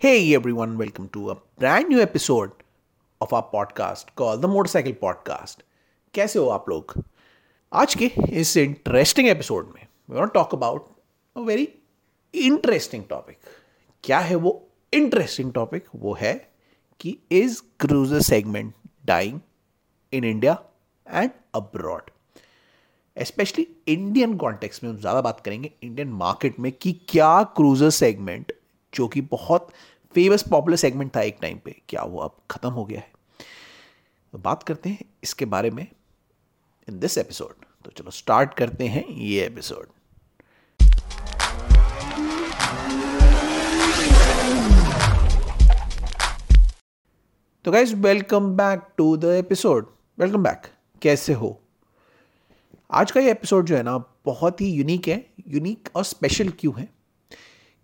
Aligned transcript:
Hey 0.00 0.34
everyone, 0.34 0.78
welcome 0.78 1.08
to 1.10 1.30
a 1.30 1.36
brand 1.58 1.90
new 1.90 2.00
episode 2.00 2.52
of 3.20 3.34
our 3.34 3.42
podcast 3.42 4.06
called 4.16 4.40
the 4.40 4.48
Motorcycle 4.48 4.94
Podcast. 5.02 5.56
कैसे 6.14 6.38
हो 6.38 6.48
आप 6.48 6.68
लोग? 6.68 6.92
आज 7.72 7.94
के 7.94 8.10
इस 8.30 8.56
इंटरेस्टिंग 8.56 9.28
एपिसोड 9.28 9.72
में 9.74 9.86
we 10.10 10.16
want 10.16 10.32
talk 10.32 10.54
about 10.54 10.86
a 11.36 11.40
very 11.40 11.68
interesting 12.34 13.04
topic 13.10 13.38
क्या 14.04 14.18
है 14.18 14.34
वो 14.34 14.52
इंटरेस्टिंग 14.92 15.52
टॉपिक 15.52 15.88
वो 15.96 16.14
है 16.20 16.32
कि 17.00 17.16
is 17.32 17.60
cruiser 17.80 18.20
segment 18.20 18.72
dying 19.06 19.40
in 20.12 20.24
India 20.24 20.56
and 21.10 21.30
abroad 21.54 22.10
specially 23.16 23.66
Indian 23.88 24.36
context 24.36 24.84
में 24.84 24.90
हम 24.90 24.96
ज़्यादा 24.96 25.20
बात 25.20 25.40
करेंगे 25.40 25.72
इंडियन 25.82 26.08
मार्केट 26.08 26.58
में 26.58 26.72
कि 26.72 26.92
क्या 27.08 27.42
क्रूजर 27.42 27.90
सेगमेंट 27.90 28.52
जो 28.94 29.08
कि 29.08 29.20
बहुत 29.20 29.68
फ़ेमस 30.14 30.42
पॉपुलर 30.42 30.76
सेगमेंट 30.76 31.16
था 31.16 31.20
एक 31.20 31.38
टाइम 31.42 31.58
पे। 31.58 31.82
क्या 31.88 32.02
वो 32.02 32.18
अब 32.18 32.36
ख़त्म 32.50 32.70
हो 32.70 32.84
गया 32.84 33.00
है? 33.00 33.10
तो 34.32 34.38
बात 34.38 34.62
करते 34.62 34.88
हैं 34.88 35.04
इसके 35.22 35.44
बारे 35.44 35.70
में 35.70 35.86
इन 36.88 36.98
दिस 36.98 37.18
एपिसोड 37.18 37.64
तो 37.84 37.90
चलो 37.90 38.10
स्टार्ट 38.10 38.54
करते 38.54 38.86
हैं 38.86 39.08
ये 39.08 39.46
एपिसोड 39.46 39.86
तो 47.64 47.72
guys 47.72 47.94
welcome 47.94 48.52
back 48.56 48.82
to 48.96 49.16
the 49.16 49.24
episode 49.24 49.92
welcome 50.18 50.42
back 50.42 50.62
कैसे 51.02 51.32
हो? 51.32 51.60
आज 52.90 53.10
का 53.10 53.20
ये 53.20 53.30
एपिसोड 53.30 53.66
जो 53.66 53.76
है 53.76 53.82
ना, 53.82 53.98
बहुत 54.24 54.60
ही 54.60 54.70
यूनिक 54.70 55.08
है। 55.08 55.26
यूनिक 55.48 55.88
और 55.94 56.04
स्पेशल 56.04 56.48
क्यों 56.48 56.80
है? 56.80 56.99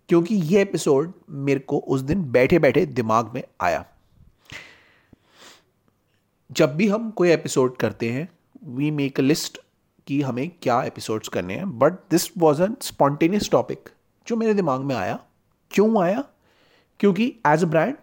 क्योंकि 0.09 0.35
ये 0.35 0.61
एपिसोड 0.61 1.13
मेरे 1.29 1.59
को 1.59 1.77
उस 1.77 2.01
दिन 2.01 2.23
बैठे 2.31 2.59
बैठे 2.59 2.85
दिमाग 2.85 3.31
में 3.33 3.43
आया। 3.61 3.85
जब 6.51 6.75
भी 6.75 6.87
हम 6.87 7.09
कोई 7.11 7.31
एपिसोड 7.31 7.77
करते 7.77 8.09
हैं 8.09 8.29
वी 8.63 8.91
मेक 8.91 9.19
अ 9.19 9.23
लिस्ट 9.23 9.59
कि 10.07 10.21
हमें 10.21 10.51
क्या 10.61 10.81
एपिसोड्स 10.83 11.27
करने 11.27 11.55
हैं 11.55 11.79
but 11.79 11.93
this 12.11 12.29
was 12.37 12.61
a 12.63 12.67
spontaneous 12.81 13.49
topic 13.51 13.89
जो 14.27 14.35
मेरे 14.35 14.53
दिमाग 14.53 14.81
में 14.81 14.95
आया। 14.95 15.19
क्यों 15.71 16.03
आया? 16.03 16.23
क्योंकि 16.99 17.35
as 17.47 17.63
a 17.63 17.67
brand 17.67 17.95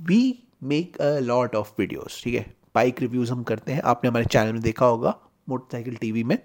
we 0.00 0.42
make 0.62 0.96
a 0.96 1.18
lot 1.18 1.56
of 1.56 1.72
videos 1.78 2.20
ठीक 2.24 2.34
है? 2.34 2.54
बाइक 2.74 3.00
रिव्यूज़ 3.00 3.32
हम 3.32 3.42
करते 3.42 3.72
हैं। 3.72 3.82
आपने 3.82 4.10
हमारे 4.10 4.24
चैनल 4.24 4.52
में 4.52 4.62
देखा 4.62 4.86
होगा 4.86 5.18
मोटरसाइकिल 5.48 5.96
टीवी 5.96 6.24
में। 6.24 6.38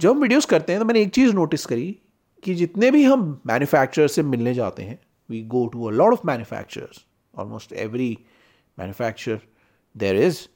जब 0.00 0.10
हम 0.10 0.22
वीडियोस 0.22 0.44
करते 0.44 0.72
हैं 0.72 0.80
तो 0.80 0.86
मैंने 0.86 1.00
एक 1.00 1.10
चीज़ 1.10 1.32
नोटिस 1.34 1.66
करी 1.66 1.96
कि 2.42 2.54
जितने 2.54 2.90
भी 2.90 3.04
हम 3.04 3.42
मैन्युफैक्चरर 3.46 4.08
से 4.08 4.22
मिलने 4.22 4.54
जाते 4.54 4.82
हैं 4.82 4.98
we 5.30 5.42
go 5.42 5.66
to 5.66 5.84
a 5.84 5.90
lot 5.90 6.12
of 6.12 6.20
manufacturers 6.24 7.04
almost 7.38 7.72
every 7.72 8.18
manufacturer 8.78 9.40
there 9.96 10.16
is 10.16 10.48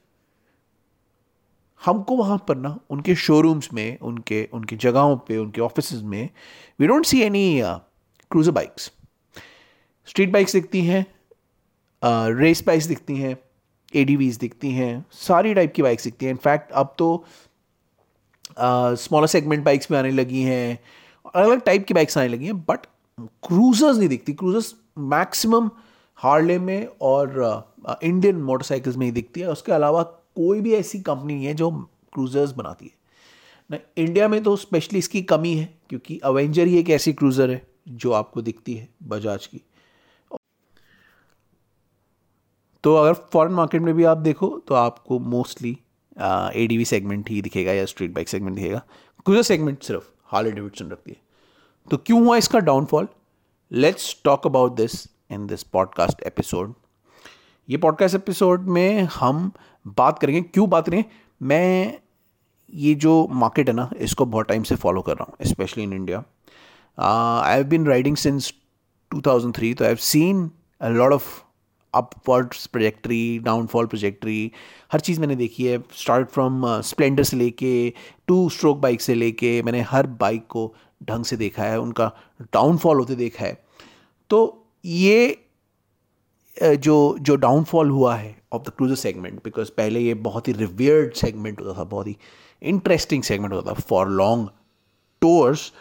हमको 1.85 2.17
वहाँ 2.17 2.45
पर 2.49 2.57
ना 2.57 2.79
उनके 2.91 3.15
शोरूम्स 3.15 3.73
में 3.73 3.99
उनके 3.99 4.49
उनकी 4.53 4.77
जगहों 4.77 5.17
पे 5.17 5.37
उनके 5.37 5.61
ऑफ़िस 5.61 5.93
में 5.93 6.31
we 6.81 6.87
don't 6.87 7.07
see 7.07 7.23
any 7.23 7.61
cruiser 8.31 8.51
bikes 8.51 8.93
street 10.07 10.33
bikes 10.33 10.53
दिखती 10.53 10.81
हैं 10.85 11.07
रेस 12.35 12.61
uh, 12.61 12.67
बाइक्स 12.67 12.87
दिखती 12.87 13.17
हैं 13.17 13.37
ए 13.95 14.05
दिखती 14.41 14.71
हैं 14.71 15.07
सारी 15.13 15.55
टाइप 15.55 15.73
की 15.75 15.83
बाइक्स 15.83 16.05
दिखती 16.05 16.27
हैं. 16.27 16.33
इनफैक्ट 16.33 16.73
अब 16.73 16.95
तो 16.99 17.25
स्मॉलर 18.97 19.27
सेगमेंट 19.27 19.65
बाइक्स 19.65 19.89
भी 19.93 19.99
आने 19.99 20.11
लगी 20.11 20.43
हैं. 20.43 20.79
अलग 21.27 21.47
अलग 21.47 21.61
टाइप 21.65 21.85
की 21.87 21.95
बाइक्स 21.95 22.19
आने 22.19 22.29
लगी 22.29 22.47
हैं 22.47 22.59
बट 22.61 22.87
क्रूजर्स 23.19 23.97
नहीं 23.99 24.09
दिखती। 24.09 24.33
क्रूजर्स 24.33 24.75
मैक्सिमम 24.99 25.71
हार्ले 26.19 26.59
में 26.59 26.87
और 27.03 27.31
इंडियन 28.03 28.37
uh, 28.37 28.43
मोटरसाइकिल्स 28.43 28.97
में 28.97 29.07
ही 29.07 29.13
दिखती 29.13 29.41
है। 29.41 29.51
उसके 29.51 29.73
अलावा 29.73 30.03
कोई 30.03 30.61
भी 30.61 30.75
ऐसी 30.75 31.01
कंपनी 31.03 31.35
नहीं 31.35 31.47
है 31.47 31.55
जो 31.55 31.71
क्रूजर्स 32.13 32.53
बनाती 32.53 32.87
है। 32.87 32.93
ना 33.71 33.79
इंडिया 33.97 34.29
में 34.29 34.43
तो 34.43 34.55
स्पेशली 34.57 34.99
इसकी 34.99 35.23
कमी 35.25 35.55
है 35.55 35.69
क्योंकि 35.89 36.19
अवेंजर 36.25 36.67
ही 36.67 36.79
एक 36.79 36.91
ऐसी 36.91 37.13
क्रूज़र 37.13 37.51
है 37.51 37.61
जो 37.89 38.13
आपको 38.13 38.43
दिखती 38.43 38.75
है 38.75 38.89
बजाज 39.03 39.47
की। 39.47 39.61
तो 42.85 42.95
अगर 42.97 43.13
फॉरेन 43.33 43.55
मार्केट 43.55 43.83
में 43.83 43.95
भी 43.95 44.05
आप 44.05 44.19
देखो 44.19 44.49
तो 44.69 44.75
आपको 44.75 45.19
mostly 45.19 45.77
A 46.21 46.67
D 46.69 46.77
V 46.79 46.85
segment 46.85 47.31
ही 47.31 47.41
दिखेगा 47.43 47.73
या 47.73 47.85
स्ट्रीट 47.85 48.15
बाइक 48.15 48.29
सेगमेंट 48.29 48.57
दिखेगा। 48.57 48.83
क्रूजर 49.27 49.43
सेगमेंट 49.43 49.83
सिर्फ़। 49.83 50.11
हाल 50.35 50.51
डेविडसन 50.53 50.91
रखती 50.91 51.11
है। 51.11 51.17
तो 51.91 51.97
क्यों 51.97 52.25
हुआ 52.25 52.37
इसका 52.37 52.59
downfall 52.59 53.09
let's 53.73 54.17
talk 54.25 54.47
about 54.47 54.75
this 54.77 55.07
in 55.31 55.47
this 55.47 55.63
podcast 55.63 56.23
episode 56.23 56.75
ये 57.69 57.77
पॉडकास्ट 57.77 58.15
एपिसोड 58.15 58.63
में 58.63 59.03
हम 59.03 59.51
बात 59.87 60.19
करेंगे, 60.19 60.41
क्यों 60.43 60.69
बात 60.71 60.87
करें? 60.87 61.05
मैं 61.43 61.99
ये 62.75 62.95
जो 62.95 63.29
मार्केट 63.31 63.69
है 63.69 63.75
ना, 63.75 63.91
इसको 63.99 64.27
बहुत 64.27 64.49
टाइम 64.49 64.63
से 64.63 64.77
फॉलो 64.77 65.03
कर 65.03 65.13
रहा 65.13 65.25
हूँ 65.25 65.37
specially 65.47 65.83
in 65.85 65.93
India 65.93 66.19
I 67.43 67.57
have 67.57 67.65
been 67.65 67.87
riding 67.87 68.17
since 68.17 68.53
2003 69.11 69.75
तो 69.79 69.85
I 69.85 69.89
have 69.89 69.97
seen 69.97 70.51
a 70.81 70.89
lot 70.89 71.13
of 71.13 71.44
upwards 71.95 72.67
trajectory 72.67 73.39
downfall 73.45 73.87
trajectory 73.87 74.51
हर 74.93 75.01
चीज़ 75.01 75.21
मैंने 75.21 75.37
देखी 75.37 75.65
है। 75.65 75.79
स्टार्ट 75.95 76.29
फ्रॉम 76.31 76.65
स्प्लेंडर 76.83 77.23
से 77.23 77.37
लेके 77.37 77.93
टू 78.27 78.49
स्ट्रोक 78.49 78.79
बाइक 78.79 79.01
से 79.01 79.15
लेके 79.15 79.61
मैंने 79.63 79.81
हर 79.91 80.07
बाइक 80.21 80.47
को 80.47 80.75
ढंग 81.03 81.25
से 81.25 81.37
देखा 81.37 81.63
है 81.63 81.81
उनका 81.81 82.11
डाउनफॉल 82.43 82.99
होते 82.99 83.15
देखा 83.15 83.45
है। 83.45 83.63
तो 84.31 84.67
ये 84.85 85.37
uh, 86.57 86.75
जो 86.75 87.17
जो 87.21 87.37
डाउनफॉल 87.37 87.91
हुआ 87.91 88.15
है 88.17 88.37
of 88.53 88.63
the 88.63 88.73
cruiser 88.77 88.95
segment 88.95 89.43
because 89.45 89.71
पहले 89.77 90.01
ये 90.01 90.15
बहुत 90.27 90.49
ही 90.49 90.53
रिवियर्ड 90.53 91.15
सेगमेंट 91.15 91.61
होता 91.61 91.79
था 91.79 91.85
बहुत 91.85 92.07
ही 92.07 92.17
इंटरेस्टिंग 92.63 93.23
सेगमेंट 93.23 93.53
होता 93.53 93.71
था 93.71 93.81
फॉर 93.89 94.09
लॉन्ग 94.11 94.49
टूर्स 95.23 95.73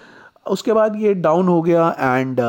उसके 0.47 0.73
बाद 0.73 0.95
ये 1.01 1.13
डाउन 1.13 1.47
हो 1.47 1.61
गया 1.61 1.89
एंड 1.99 2.39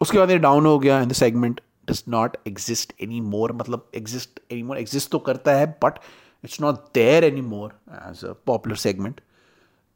उसके 0.00 0.18
बाद 0.18 0.30
ये 0.30 0.38
डाउन 0.38 0.66
हो 0.66 0.78
गया 0.78 1.00
in 1.00 1.08
the 1.08 1.12
segment 1.12 1.60
does 1.90 2.02
not 2.08 2.36
exist 2.46 2.92
any 3.02 3.20
more 3.20 3.52
मतलब 3.52 3.90
एग्जिस्ट 3.94 4.40
एनी 4.52 4.62
मोर 4.62 4.78
एग्जिस्ट 4.78 5.10
तो 5.10 5.18
करता 5.28 5.54
है 5.54 5.66
but 5.84 5.98
it's 6.44 6.60
not 6.60 6.84
there 6.94 7.24
any 7.24 7.40
more 7.42 7.78
as 8.08 8.24
a 8.24 8.32
popular 8.46 8.76
segment 8.76 9.20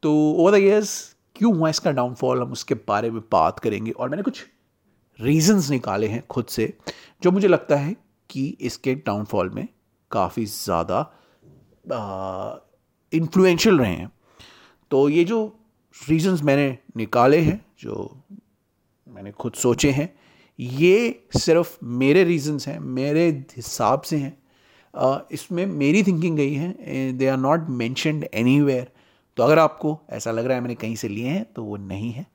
तो 0.03 0.13
ओवर 0.13 0.51
द 0.51 0.61
ईयर्स 0.61 0.93
क्यों 1.35 1.55
हुआ 1.57 1.69
इसका 1.69 1.91
डाउनफॉल 1.91 2.41
हम 2.41 2.51
उसके 2.51 2.75
बारे 2.87 3.09
में 3.11 3.21
बात 3.31 3.59
करेंगे। 3.59 3.91
और 3.91 4.09
मैंने 4.09 4.23
कुछ 4.23 4.45
रीजंस 5.19 5.69
निकाले 5.69 6.07
हैं 6.07 6.21
खुद 6.27 6.45
से, 6.45 6.73
जो 7.21 7.31
मुझे 7.31 7.47
लगता 7.47 7.75
है 7.75 7.95
कि 8.29 8.47
इसके 8.61 8.93
डाउनफॉल 8.95 9.49
में 9.49 9.67
काफ़ी 10.11 10.45
ज़्यादा 10.45 10.99
इन्फ्लुएंशियल 13.13 13.79
रहे 13.79 13.91
हैं। 13.91 14.11
तो 14.91 15.07
ये 15.09 15.23
जो 15.23 15.45
रीजंस 15.95 16.41
मैंने 16.43 16.77
निकाले 16.97 17.39
हैं, 17.39 17.59
जो 17.79 18.23
मैंने 19.09 19.31
खुद 19.31 19.53
सोचे 19.53 19.91
हैं। 19.91 20.13
ये 20.59 21.27
सिर्फ़ 21.37 21.77
मेरे 21.83 22.23
रीजंस 22.23 22.67
हैं, 22.67 22.79
मेरे 22.79 23.27
हिसाब 23.55 24.01
से 24.01 24.17
हैं। 24.17 24.37
इसमें 25.31 25.65
मेरी 25.65 26.03
थिंकिंग 26.03 26.37
गई 26.37 26.53
है 26.53 27.11
they 27.13 27.27
are 27.27 27.37
not 27.37 27.69
mentioned 27.71 28.27
any 28.33 28.59
तो 29.37 29.43
अगर 29.43 29.59
आपको 29.59 29.99
ऐसा 30.09 30.31
लग 30.31 30.45
रहा 30.45 30.55
है 30.55 30.61
मैंने 30.61 30.75
कहीं 30.75 30.95
से 30.95 31.07
लिए 31.07 31.27
हैं 31.27 31.43
तो 31.53 31.63
वो 31.63 31.77
नहीं 31.77 32.11
है। 32.11 32.25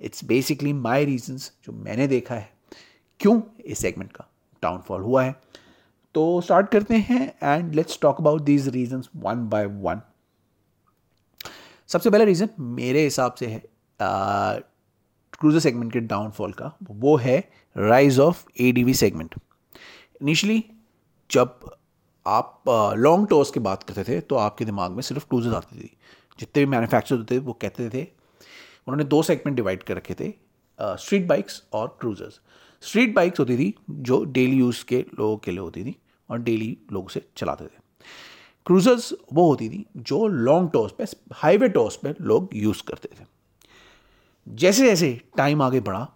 इट्स 0.00 0.24
बेसिकली 0.24 0.72
माई 0.72 1.04
रीजंस 1.04 1.52
जो 1.64 1.72
मैंने 1.74 2.06
देखा 2.06 2.34
है। 2.34 2.50
क्यों? 3.20 3.40
इस 3.60 3.78
सेगमेंट 3.78 4.12
का 4.12 4.26
डाउनफॉल 4.62 5.02
हुआ 5.02 5.22
है। 5.24 5.34
तो 6.14 6.40
स्टार्ट 6.40 6.70
करते 6.70 6.96
हैं 6.96 7.26
and 7.42 7.74
let's 7.74 7.98
talk 8.02 8.20
about 8.20 8.42
these 8.42 8.68
reasons 8.68 9.08
one 9.16 9.48
by 9.48 9.66
one 9.66 10.00
सबसे 11.88 12.10
पहला 12.10 12.24
रीज़न 12.24 12.48
मेरे 12.60 13.04
हिसाब 13.04 13.34
से 13.34 13.46
है 13.46 13.62
क्रूजर 15.40 15.58
सेगमेंट 15.58 15.92
के 15.92 16.00
डाउनफॉल 16.00 16.52
का, 16.52 16.72
वो 16.82 17.16
है 17.16 17.38
rise 17.76 18.18
of 18.20 18.44
A 18.60 18.92
segment 18.94 19.34
initially 20.22 20.64
जब 21.30 21.70
आप 22.26 22.62
लॉन्ग 22.98 23.28
टोर्स 23.28 23.50
की 23.50 23.60
बात 23.60 23.82
करते 23.82 24.04
थे 24.04 24.20
तो 24.20 24.36
आपके 24.36 24.64
दिमाग 24.64 24.90
में 24.92 25.02
सिर्फ़ 25.02 25.26
क्रूजर्स 25.28 25.54
आती 25.54 25.80
थी। 25.80 25.90
जितने 26.38 26.64
भी 26.64 26.70
मैन्युफैक्चर 26.70 27.16
होते 27.16 27.34
थे, 27.34 27.38
वो 27.38 27.52
कहते 27.52 27.88
थे, 27.90 28.02
उन्होंने 28.88 29.04
दो 29.04 29.22
सेगमेंट 29.22 29.56
डिवाइड 29.56 29.82
कर 29.82 29.96
रखे 29.96 30.14
थे 30.14 30.32
स्ट्रीट 30.78 31.26
बाइक्स 31.28 31.62
और 31.72 31.96
क्रूजर्स 32.00 32.40
स्ट्रीट 32.82 33.14
बाइक्स 33.14 33.40
होती 33.40 33.56
थी 33.56 33.74
जो 33.90 34.22
डेली 34.26 34.56
यूज़ 34.56 34.84
के 34.84 35.04
लोगों 35.18 35.36
के 35.36 35.50
लिए 35.50 35.60
होती 35.60 35.84
थी 35.84 35.96
और 36.28 36.38
डेली 36.40 36.76
लोग 36.92 37.06
उसे 37.06 37.22
चलाते 37.36 37.64
थे। 37.64 37.78
क्रूजर्स 38.66 39.12
वो 39.32 39.46
होती 39.48 39.68
थी 39.68 39.84
जो 39.96 40.26
लॉन्ग 40.26 40.70
टोर्स 40.72 40.92
पे 40.92 41.04
हाईवे 41.34 41.68
टोर्स 41.68 41.96
पे 41.96 42.14
लोग 42.20 42.48
यूज़ 42.54 42.82
करते 42.82 43.08
थे। 43.12 43.24
जैसे 44.46 44.86
जैसे 44.86 45.20
टाइम 45.36 45.62
आगे 45.62 45.80
बढ़ा, 45.80 46.06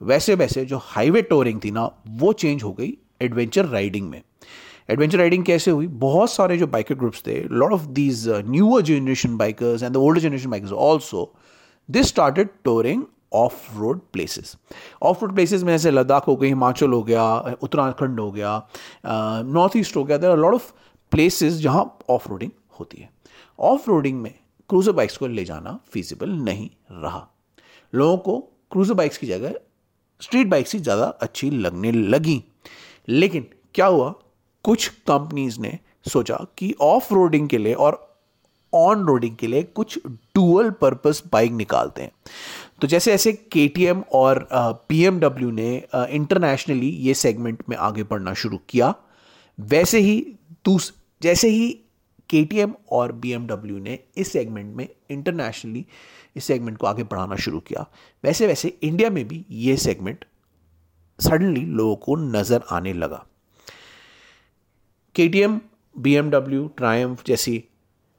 वैसे 0.00 0.34
वैसे 0.34 0.64
जो 0.64 0.78
हाईवे 0.82 1.22
टोरिंग 1.22 1.60
थी 1.64 1.70
ना, 1.70 1.90
वो 2.08 2.32
चेंज 2.32 2.62
हो 2.62 2.72
गई 2.72 2.92
एडवेंचर 3.22 3.66
राइडिंग 3.66 4.08
में। 4.10 4.22
एडवेंचर 4.90 5.18
राइडिंग 5.18 5.44
कैसे 5.44 5.70
हुई? 5.70 5.86
बहुत 5.86 6.30
सारे 6.30 6.56
जो 6.58 6.66
बाइकर 6.66 6.94
ग्रुप्स 6.94 7.22
थे 7.26 7.40
lot 7.42 7.72
of 7.72 7.86
these 7.88 8.28
newer 8.28 8.82
generation 8.82 9.36
bikers 9.36 9.82
and 9.82 9.92
the 9.92 9.96
older 9.96 10.20
generation 10.20 10.50
bikers 10.50 10.72
also 10.72 11.32
this 11.88 12.08
started 12.08 12.48
touring 12.64 13.02
off 13.32 13.78
road 13.78 14.00
places 14.12 14.56
off 15.02 15.20
road 15.20 15.34
places 15.34 15.62
में 15.62 15.72
जैसे 15.72 15.90
लद्दाख 15.90 16.26
हो 16.26 16.36
गई, 16.36 16.48
हिमाचल 16.48 16.92
हो 16.92 17.02
गया, 17.02 17.24
उत्तराखंड 17.62 18.20
हो 18.20 18.30
गया 18.30 18.62
नॉर्थ 19.06 19.76
ईस्ट 19.76 19.96
हो 19.96 20.04
गया 20.04 20.16
देर 20.18 20.36
लॉट 20.36 20.54
ऑफ़ 20.54 20.72
प्लेसेस 21.12 21.58
जहाँ 21.58 21.98
ऑफ़ 22.10 22.28
रोडिंग 22.28 22.50
होती 22.80 23.02
है। 23.02 23.10
ऑफ़ 23.58 23.88
रोडिंग 23.90 24.20
में 24.20 24.34
क्रूजर 24.70 24.92
बाइक्स 24.92 25.16
को 25.16 25.26
ले 25.26 25.44
जाना 25.44 25.78
फिजिबल 25.92 26.30
नहीं 26.30 26.68
रहा। 26.92 27.26
लोगों 27.92 28.16
को 28.18 28.38
क्रूजर 28.72 28.94
बाइक्स 28.94 29.18
की 29.18 29.26
जगह 29.26 29.54
स्ट्रीट 30.20 30.46
बाइक्स 30.46 30.72
ही 30.72 30.78
ज़्यादा 30.80 31.04
अच्छी 31.04 31.50
लगने 31.50 31.92
लगी। 31.92 32.42
लेकिन 33.08 33.46
क्या 33.74 33.86
हुआ? 33.86 34.14
कुछ 34.64 34.88
कंपनीज़ 34.88 35.60
ने 35.60 35.78
सोचा 36.08 36.34
कि 36.58 36.74
ऑफ़ 36.80 37.12
रोडिंग 37.14 37.48
के 37.48 37.58
लिए 37.58 37.74
और 37.74 38.06
ऑन 38.72 39.04
रोडिंग 39.06 39.36
के 39.36 39.46
लिए 39.46 39.62
कुछ 39.62 39.98
डुअल 40.06 40.70
पर्पस 40.70 41.22
बाइक 41.32 41.52
निकालते 41.52 42.02
हैं। 42.02 42.10
तो 42.80 42.86
जैसे 42.86 43.12
ऐसे 43.12 43.32
के 43.52 43.90
और 44.14 44.48
पीएमडब्ल्यू 44.52 45.50
ने 45.50 45.74
इंटरनेशनली 45.94 46.88
ये 46.88 47.14
सेगमेंट 47.14 47.62
में 47.68 47.76
आगे 47.76 48.02
बढ़ना 48.02 48.34
शुरू 48.34 48.58
किया। 48.68 48.94
वैसे 49.58 49.98
ही 49.98 50.20
दूस, 50.64 50.92
जैसे 51.22 51.48
ही 51.48 51.78
के 52.30 52.64
और 52.92 53.12
बीएमडब्ल्यू 53.12 53.78
ने 53.78 53.98
इस 54.16 54.32
सेगमेंट 54.32 54.74
में 54.76 54.88
इंटरनेशनली 55.10 55.84
इस 56.36 56.44
सेगमेंट 56.44 56.76
को 56.78 56.86
आगे 56.86 57.02
बढ़ाना 57.02 57.36
शुरू 57.36 57.60
किया। 57.60 57.86
वैसे 58.24 58.46
वैसे 58.46 58.68
इंडिया 58.82 59.10
में 59.10 59.26
भी 59.28 59.44
ये 59.50 59.76
सेगमेंट 59.76 60.24
सडनली 61.18 61.60
लोगों 61.60 61.96
को 61.96 62.16
नज़र 62.16 62.62
आने 62.72 62.92
लगा। 62.92 63.24
K 65.14 65.28
T 65.28 65.40
M 65.40 65.60
B 65.96 66.14
MW 66.14 66.66
Triumph 66.76 67.24
जैसी 67.26 67.52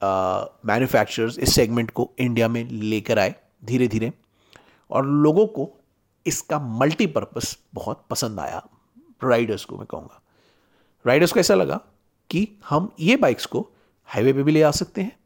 मैन्युफैक्चरर्स 0.01 1.37
इस 1.39 1.55
सेगमेंट 1.55 1.91
को 1.91 2.09
इंडिया 2.19 2.47
में 2.47 2.63
लेकर 2.63 3.19
आए 3.19 3.33
धीरे 3.65 3.87
धीरे 3.87 4.11
और 4.91 5.05
लोगों 5.05 5.45
को 5.47 5.69
इसका 6.25 6.59
मल्टीपर्पस 6.59 7.57
बहुत 7.73 8.05
पसंद 8.09 8.39
आया। 8.39 8.61
राइडर्स 9.23 9.65
को 9.65 9.77
मैं 9.77 9.85
कहूँगा। 9.85 10.21
राइडर्स 11.05 11.31
को 11.31 11.39
ऐसा 11.39 11.55
लगा 11.55 11.79
कि 12.29 12.47
हम 12.69 12.91
ये 12.99 13.15
बाइक्स 13.17 13.45
को 13.45 13.69
हाईवे 14.13 14.33
पे 14.33 14.43
भी 14.43 14.51
ले 14.51 14.61
आ 14.61 14.71
सकते 14.71 15.01
हैं। 15.01 15.17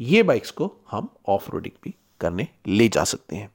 ये 0.00 0.22
बाइक्स 0.22 0.50
को 0.50 0.72
हम 0.90 1.08
ऑफ़ 1.28 1.50
रोडिंग 1.50 1.76
भी 1.84 1.94
करने 2.20 2.48
ले 2.66 2.88
जा 2.88 3.04
सकते 3.04 3.36
हैं। 3.36 3.50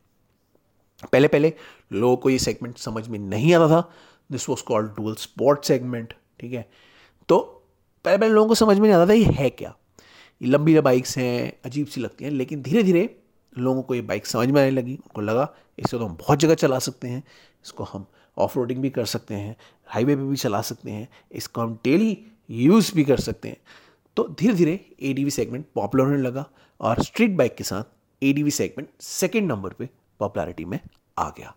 पहले 1.11 1.27
पहले 1.27 1.53
लोगों 1.93 2.17
को 2.17 2.29
ये 2.29 2.39
सेगमेंट 2.39 2.77
समझ 2.77 3.07
में 3.07 3.19
नहीं 3.19 3.53
आता 3.53 3.67
था। 3.67 3.93
This 4.31 4.49
was 4.49 4.63
called 4.63 4.89
dual 4.89 5.15
sport 5.15 5.65
segment 5.65 6.13
ठीक 6.39 6.53
है? 6.53 6.69
तो 7.29 7.39
पहले 8.05 8.17
पहले 8.17 8.33
लोगों 8.33 8.47
को 8.47 8.55
समझ 8.55 8.77
में 8.79 8.89
नहीं 8.89 8.99
आता 8.99 9.09
था 9.09 9.13
ये 9.13 9.25
है 9.25 9.49
क्या? 9.49 9.75
ये 10.41 10.47
लंबी 10.47 10.79
बाइक्स 10.79 11.17
हैं, 11.17 11.53
अजीब 11.65 11.87
सी 11.87 12.01
लगती 12.01 12.25
हैं, 12.25 12.31
लेकिन 12.31 12.61
धीरे 12.61 12.83
धीरे 12.83 13.15
लोगों 13.57 13.81
को 13.83 13.95
ये 13.95 14.01
बाइक 14.01 14.25
समझ 14.25 14.47
में 14.47 14.61
आने 14.61 14.71
लगी। 14.71 14.93
उनको 14.93 15.21
लगा 15.21 15.53
इससे 15.79 15.97
तो 15.97 16.05
हम 16.05 16.15
बहुत 16.15 16.39
जगह 16.39 16.55
चला 16.55 16.79
सकते 16.79 17.07
हैं, 17.07 17.23
इसको 17.65 17.83
हम 17.83 18.05
ऑफ़ 18.37 18.59
भी 18.59 18.89
कर 18.89 19.05
सकते 19.05 19.33
हैं, 19.33 19.55
हाईवे 19.85 20.15
पे 20.15 20.23
भी 20.23 20.35
चला 20.35 20.61
सकते 20.61 20.91
हैं, 20.91 21.07
इसको 21.31 21.61
हम 21.61 21.79
डेली 21.83 22.17
यूज़ 22.49 22.93
भी 22.95 23.03
कर 23.03 23.19
सकते 23.19 23.49
हैं। 23.49 23.57
तो 24.17 24.27
धीरे 24.39 24.53
धीरे 24.53 24.73
ए 25.01 25.29
सेगमेंट 25.29 25.65
पॉपुलर 25.75 26.03
होने 26.03 26.17
लगा 26.17 26.45
और 26.79 27.01
स्ट्रीट 27.03 27.31
बाइक 27.37 27.55
के 27.55 27.63
साथ 27.63 28.23
ए 28.23 28.49
सेगमेंट 28.49 28.89
सेकेंड 29.01 29.47
नंबर 29.51 29.73
पर 29.73 29.87
पॉपुलरिटी 30.19 30.65
में 30.65 30.79
आ 31.17 31.29
गया। 31.29 31.53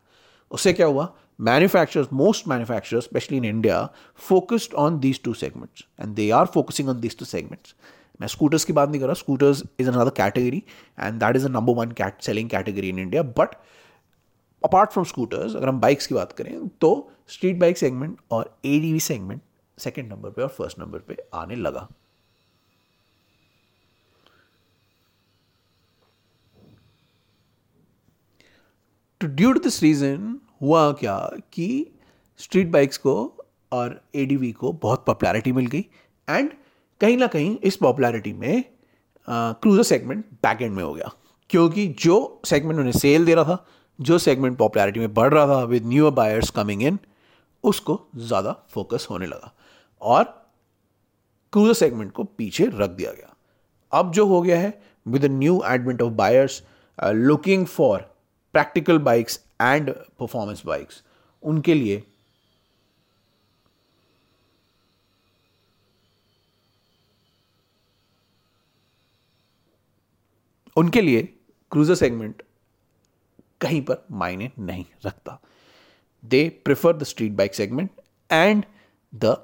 उससे 0.50 0.73
क्या 0.73 0.87
हुआ? 0.87 1.12
Manufacturers 1.41 2.08
most 2.12 2.49
manufacturers 2.49 3.05
specially 3.05 3.37
in 3.38 3.44
India 3.44 3.88
focused 4.29 4.75
on 4.75 4.99
these 5.00 5.23
two 5.23 5.35
segments 5.35 5.85
and 6.00 6.14
they 6.14 6.31
are 6.31 6.47
focusing 6.47 6.88
on 6.88 7.00
these 7.00 7.19
two 7.19 7.25
segments 7.25 7.75
मैं 8.20 8.29
स्कूटर्स 8.29 8.64
की 8.64 8.73
बात 8.73 8.88
नहीं 8.88 9.00
कर 9.00 9.06
रहा 9.06 9.14
scooters 9.14 9.62
is 9.81 9.88
another 9.91 10.11
category 10.11 10.62
and 11.00 11.20
that 11.20 11.37
is 11.37 11.44
a 11.47 11.49
number 11.49 11.75
one 11.75 11.91
cat 11.93 12.23
selling 12.23 12.50
category 12.50 12.88
in 12.88 12.99
India 12.99 13.23
but 13.23 13.56
apart 14.64 14.91
from 14.91 15.05
scooters 15.05 15.56
अगर 15.56 15.69
हम 15.69 15.81
bikes 15.81 16.06
की 16.06 16.14
बात 16.14 16.32
करें 16.32 16.69
तो 16.81 17.12
स्ट्रीट 17.29 17.59
बाइक 17.59 17.79
सेगमेंट 17.79 18.17
और 18.31 18.56
ए 18.64 18.99
सेगमेंट 19.02 19.41
सेकेंड 19.79 20.12
नंबर 20.12 20.31
पे 20.31 20.43
और 20.43 20.49
फ़र्स्ट 20.49 20.79
नंबर 20.79 20.99
पे 20.99 21.17
आने 21.35 21.56
लगा। 21.56 21.88
To 29.21 29.27
due 29.27 29.53
to 29.53 29.61
this 29.61 29.83
reason 29.83 30.39
हुआ 30.63 30.91
क्या 30.93 31.17
कि 31.53 31.67
स्ट्रीट 32.41 32.71
बाइक्स 32.71 32.99
को 32.99 33.13
और 33.73 34.01
एडीवी 34.15 34.51
को 34.53 34.73
बहुत 34.73 35.05
पॉपुलैरिटी 35.07 35.53
मिल 35.53 35.67
गई 35.67 35.85
एंड 36.29 36.51
कहीं 37.01 37.17
ना 37.17 37.27
कहीं 37.27 37.57
इस 37.59 37.77
पॉपुलैरिटी 37.77 38.33
में 38.33 38.65
क्रूजर 39.29 39.83
सेगमेंट 39.83 40.25
बैक 40.43 40.63
एंड 40.63 40.75
में 40.75 40.83
हो 40.83 40.93
गया। 40.95 41.11
क्योंकि 41.51 41.87
जो 42.01 42.41
सेगमेंट 42.47 42.79
उन्हें 42.79 42.93
सेल 42.93 43.25
दे 43.27 43.35
रहा 43.35 43.45
था, 43.45 43.67
जो 43.99 44.19
सेगमेंट 44.19 44.57
पॉपुलैरिटी 44.59 45.01
में 45.01 45.15
बढ़ 45.15 45.33
रहा 45.35 45.47
था 45.47 45.62
with 45.65 45.87
new 45.87 46.11
buyers 46.11 46.51
coming 46.51 46.83
in 46.83 46.99
उसको 47.65 48.01
ज़्यादा 48.17 48.53
फोकस 48.71 49.07
होने 49.11 49.27
लगा 49.27 49.53
और 50.01 50.25
क्रूजर 51.53 51.75
सेगमेंट 51.75 52.12
को 52.12 52.25
पीछे 52.25 52.67
रख 52.67 52.91
दिया 52.91 53.12
गया। 53.12 53.35
अब 53.93 54.12
जो 54.12 54.27
हो 54.27 54.43
गया 54.43 54.59
है 54.61 54.79
with 55.07 55.25
new 55.25 55.62
advent 55.67 56.03
of 56.03 56.12
buyers 56.15 56.62
looking 56.99 57.67
for 57.67 58.07
practical 58.56 58.99
bikes 59.06 59.41
and 59.62 59.91
performance 60.19 60.62
bikes 60.67 61.03
उनके 61.43 61.75
लिए 61.75 62.03
उनके 70.76 71.00
लिए 71.00 71.23
क्रूजर 71.73 71.94
सेगमेंट 71.94 72.43
कहीं 73.61 73.81
पर 73.82 74.05
मायने 74.12 74.50
नहीं 74.59 74.85
रखता। 75.06 75.38
They 76.23 76.49
prefer 76.64 76.97
the 76.97 77.05
street 77.05 77.32
bike 77.32 77.55
segment 77.55 77.91
and 78.31 78.64
the 79.12 79.37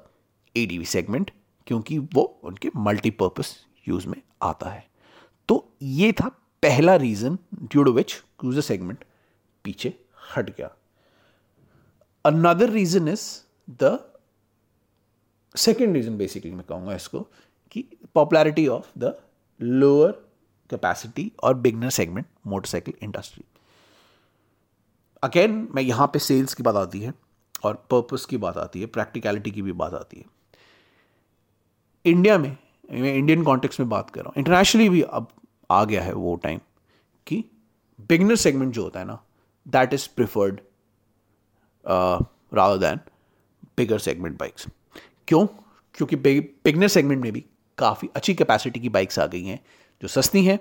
ADV 0.55 0.85
segment 0.85 1.31
क्योंकि 1.67 1.97
वो 2.13 2.23
उनके 2.43 2.69
मल्टीपर्पज 2.77 3.53
यूज़ 3.87 4.07
में 4.07 4.21
आता 4.41 4.69
है। 4.69 4.85
तो 5.49 5.65
ये 5.81 6.11
था 6.11 6.27
पहला 6.63 6.95
reason 6.95 7.37
due 7.55 7.83
to 7.83 7.91
which 7.91 8.21
cruiser 8.43 8.61
segment 8.61 9.03
पीछे 9.65 9.93
हट 10.35 10.49
गया। 10.49 10.69
Another 12.25 12.69
reason 12.69 13.07
is 13.07 13.23
the 13.83 13.97
second 15.55 15.95
reason 15.95 16.17
basically 16.17 16.51
मैं 16.51 16.65
कहूँगा 16.69 16.95
इसको, 16.95 17.19
कि 17.71 17.85
popularity 18.15 18.67
of 18.67 18.87
the 18.97 19.13
lower 19.59 20.11
capacity 20.69 21.31
और 21.43 21.53
beginner 21.55 21.89
segment 21.91 22.25
motorcycle 22.47 22.93
industry 23.03 23.43
again 25.23 25.67
मैं 25.75 25.83
यहाँ 25.83 26.07
पे 26.07 26.19
सेल्स 26.19 26.53
की 26.53 26.63
बात 26.63 26.75
आती 26.75 26.99
है 27.01 27.13
और 27.63 27.73
पर्पस 27.91 28.25
की 28.25 28.37
बात 28.37 28.57
आती 28.57 28.81
है 28.81 28.85
प्रैक्टिकलिटी 28.87 29.51
की 29.51 29.61
भी 29.61 29.71
बात 29.73 29.93
आती 29.93 30.17
है। 30.17 30.25
इंडिया 32.05 32.37
में, 32.37 32.57
मैं 32.91 33.13
इंडियन 33.15 33.43
कॉन्टेक्स्ट 33.43 33.79
में 33.79 33.89
बात 33.89 34.09
कर 34.09 34.21
रहा 34.21 34.29
हूँ। 34.29 34.33
इंटरनेशनली 34.37 34.89
भी 34.89 35.01
अब 35.01 35.27
आ 35.71 35.83
गया 35.85 36.01
है 36.03 36.13
वो 36.13 36.35
टाइम 36.35 36.59
कि 37.27 37.43
बिगनर 37.99 38.35
सेगमेंट 38.35 38.73
जो 38.73 38.83
होता 38.83 38.99
है 38.99 39.05
ना 39.05 39.19
that 39.65 39.93
is 39.93 40.07
preferred 40.15 40.59
rather 41.85 42.77
than 42.77 42.99
bigger 43.77 43.99
segment 43.99 44.37
bikes 44.39 44.67
क्यों? 45.27 45.45
क्योंकि 45.95 46.15
बिगनर 46.15 46.87
सेगमेंट 46.87 47.21
में 47.23 47.31
भी 47.33 47.43
काफ़ी 47.77 48.09
अच्छी 48.15 48.33
कैपेसिटी 48.35 48.79
की 48.79 48.89
बाइक्स 48.89 49.19
आ 49.19 49.25
गई 49.27 49.43
हैं, 49.43 49.59
जो 50.01 50.07
सस्ती 50.07 50.43
हैं। 50.45 50.59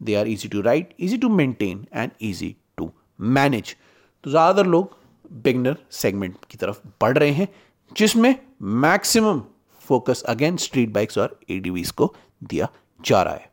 They 0.00 0.14
are 0.14 0.28
easy 0.28 0.48
to 0.48 0.60
ride 0.60 0.94
easy 1.00 1.16
to 1.18 1.28
maintain 1.30 1.86
and 1.94 2.10
easy 2.22 2.54
to 2.78 2.90
manage 3.20 3.74
तो 4.24 4.30
ज़्यादातर 4.30 4.66
लोग 4.66 4.96
बिगनर 5.44 5.76
सेगमेंट 5.92 6.36
की 6.50 6.58
तरफ़ 6.58 6.80
बढ़ 7.00 7.18
रहे 7.18 7.30
हैं, 7.30 7.48
जिसमें 7.96 8.34
maximum 8.62 9.42
focus 9.84 10.22
again 10.28 10.56
street 10.56 10.88
bikes 10.90 11.18
और 11.18 11.38
एडीवीज 11.50 11.90
को 11.90 12.14
दिया 12.42 12.68
जा 13.00 13.22
रहा 13.22 13.34
है। 13.34 13.50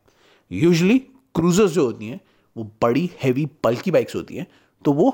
यूजली 0.52 0.98
क्रूजर्स 1.36 1.72
जो 1.72 1.86
होती 1.86 2.08
हैं 2.08 2.20
वो 2.56 2.64
बड़ी 2.82 3.10
हैवी 3.24 3.46
बल्कि 3.64 3.92
बाइक्स 3.92 4.16
होती 4.16 4.38
हैं 4.38 4.48
तो 4.86 4.94
वो 4.94 5.12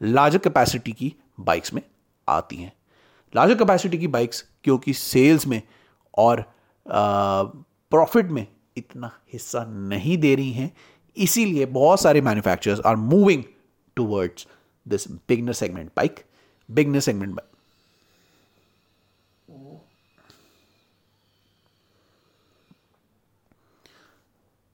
लार्जर 0.00 0.38
कैपेसिटी 0.38 0.92
की 0.92 1.14
बाइक्स 1.40 1.74
में 1.74 1.82
आती 2.28 2.56
हैं। 2.56 2.72
लार्जर 3.34 3.54
कैपेसिटी 3.54 3.98
की 3.98 4.06
बाइक्स 4.08 4.44
क्योंकि 4.64 4.92
सेल्स 4.92 5.46
में 5.46 5.62
और 6.18 6.44
प्रॉफिट 6.86 8.26
में 8.26 8.46
इतना 8.76 9.10
हिस्सा 9.32 9.64
नहीं 9.64 10.16
दे 10.18 10.34
रही 10.34 10.52
हैं, 10.52 10.70
इसीलिए 11.16 11.66
बहुत 11.66 12.00
सारे 12.00 12.20
manufacturers 12.20 12.80
are 12.86 12.96
moving 12.96 13.42
towards 13.96 14.46
this 14.86 15.10
beginner 15.10 15.52
segment 15.52 15.90
bike 15.96 16.24
beginner 16.68 17.00
segment 17.00 17.34
bike 17.34 17.50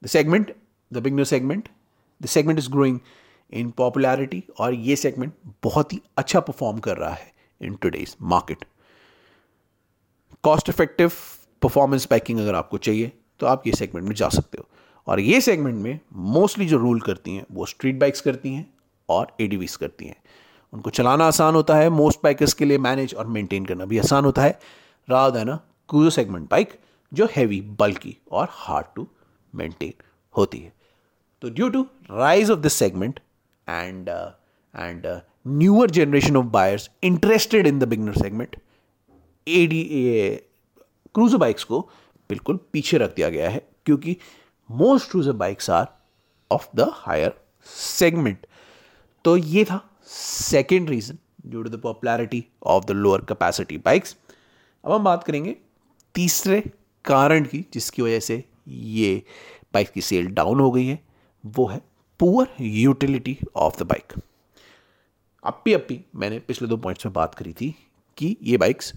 the 0.03 0.07
segment 0.07 0.55
the 0.93 0.99
beginner 0.99 1.25
segment 1.25 1.69
the 2.21 2.27
segment 2.27 2.59
is 2.59 2.71
growing 2.71 2.99
in 3.53 3.71
popularity 3.71 4.43
और 4.59 4.75
ये 4.75 4.97
सेगमेंट 4.97 5.33
बहुत 5.63 5.93
ही 5.93 6.01
अच्छा 6.17 6.41
परफॉर्म 6.41 6.79
कर 6.79 6.97
रहा 6.97 7.13
है 7.13 7.33
in 7.61 7.75
today's 7.75 8.17
market 8.23 8.65
cost 10.45 10.69
effective 10.69 11.13
performance 11.63 12.05
packing 12.05 12.41
अगर 12.41 12.55
आपको 12.55 12.79
चाहिए 12.79 13.13
तो 13.41 13.47
आप 13.47 13.67
ये 13.67 13.73
सेगमेंट 13.73 14.07
में 14.09 14.15
जा 14.15 14.29
सकते 14.29 14.59
हो। 14.59 14.69
और 15.07 15.21
ये 15.21 15.41
सेगमेंट 15.41 15.77
में 15.77 15.99
मोस्टली 16.13 16.67
जो 16.67 16.79
रूल 16.79 17.01
करती 17.01 17.35
हैं, 17.35 17.45
वो 17.53 17.67
स्ट्रीट 17.67 17.99
बाइक्स 17.99 18.21
करती 18.21 18.53
हैं 18.55 18.67
और 19.09 19.37
एडीवीस 19.41 19.77
करती 19.77 20.07
हैं। 20.07 20.17
उनको 20.73 20.91
चलाना 20.91 21.27
आसान 21.27 21.55
होता 21.55 21.77
है 21.77 21.89
मोस्ट 21.91 22.21
बाइकर्स 22.25 22.55
के 22.55 22.65
लिए 22.65 22.79
मैनेज 22.79 23.15
और 23.15 23.27
मेंटेन 23.27 23.67
करना 23.67 23.85
भी 23.85 23.99
आसान 23.99 24.25
होता 24.25 24.43
है 24.43 24.59
Rao 25.09 25.31
than 25.31 25.49
a 25.49 25.57
cruiser 25.89 26.11
segment 26.11 26.49
bike 26.51 26.79
जो 27.13 27.29
हैवी 27.37 27.61
बल्की 27.81 28.17
और 28.33 28.49
हार्ड 28.51 28.87
टू 28.97 29.07
मेंटेन 29.55 29.93
होती 30.35 30.59
है। 30.59 30.73
तो 31.43 31.51
due 31.51 31.69
to 31.69 31.83
rise 32.11 32.51
of 32.51 32.59
this 32.59 32.73
segment 32.73 33.21
and 33.69 34.09
and 34.09 35.07
newer 35.47 35.91
generation 35.91 36.37
of 36.37 36.47
buyers 36.47 36.89
interested 37.05 37.67
in 37.67 37.79
the 37.79 37.89
beginner 37.89 38.15
segment 38.15 38.57
AD 39.47 39.83
cruiser 41.15 41.37
bikes 41.37 41.65
को 41.65 41.81
बिल्कुल 42.31 42.59
पीछे 42.73 42.99
रख 42.99 43.15
दिया 43.17 43.29
गया 43.29 43.51
है, 43.51 43.63
क्योंकि 43.87 44.17
most 44.71 45.11
cruiser 45.11 45.33
bikes 45.33 45.71
are 45.71 45.87
of 46.51 46.69
the 46.77 46.91
higher 46.95 47.33
segment 47.67 48.47
तो 49.25 49.37
ये 49.37 49.65
था 49.65 49.81
second 50.09 50.91
reason 50.91 51.19
due 51.47 51.63
to 51.63 51.71
the 51.71 51.81
popularity 51.81 52.45
of 52.67 52.85
the 52.85 52.91
lower 52.91 53.21
capacity 53.29 53.79
bikes 53.79 54.17
अब 54.85 54.93
हम 54.93 55.05
बात 55.05 55.25
करेंगे 55.25 55.57
तीसरे 56.15 56.61
कारण 57.05 57.45
की, 57.45 57.65
जिसकी 57.73 58.03
वजह 58.03 58.21
से 58.21 58.43
ये 58.69 59.23
बाइक 59.75 59.91
की 59.91 60.01
सेल 60.01 60.27
डाउन 60.29 60.61
हो 60.61 60.71
गई 60.71 60.87
है। 60.87 60.99
वो 61.45 61.67
है 61.67 61.81
poor 62.21 62.49
utility 62.61 63.39
of 63.57 63.79
the 63.79 63.87
bike 63.87 64.13
अपी 65.43 65.73
अपी 65.73 66.01
मैंने 66.17 66.39
पिछले 66.39 66.69
दो 66.69 66.77
पॉइंट्स 66.77 67.07
में 67.07 67.13
बात 67.13 67.35
करी 67.35 67.53
थी 67.53 67.75
कि 68.19 68.37
ये 68.43 68.57
बाइक्स 68.57 68.93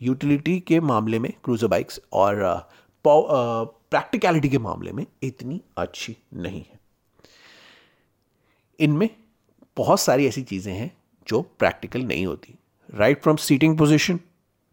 यूटिलिटी 0.00 0.58
के 0.60 0.80
मामले 0.80 1.18
में 1.18 1.32
क्रूजर 1.44 1.66
बाइक्स 1.66 2.00
और 2.12 2.42
प्रैक्टिकलिटी 3.04 4.48
के 4.48 4.58
मामले 4.58 4.92
में 4.92 5.04
इतनी 5.22 5.60
अच्छी 5.78 6.16
नहीं 6.34 6.60
है। 6.60 6.78
इनमें 8.78 9.08
बहुत 9.76 10.00
सारी 10.00 10.26
ऐसी 10.26 10.42
चीज़ें 10.42 10.72
हैं 10.72 10.90
जो 11.26 11.40
प्रैक्टिकल 11.58 12.02
नहीं 12.02 12.26
होती। 12.26 12.54
Right 12.88 13.22
from 13.22 13.36
seating 13.36 13.76
position 13.78 14.20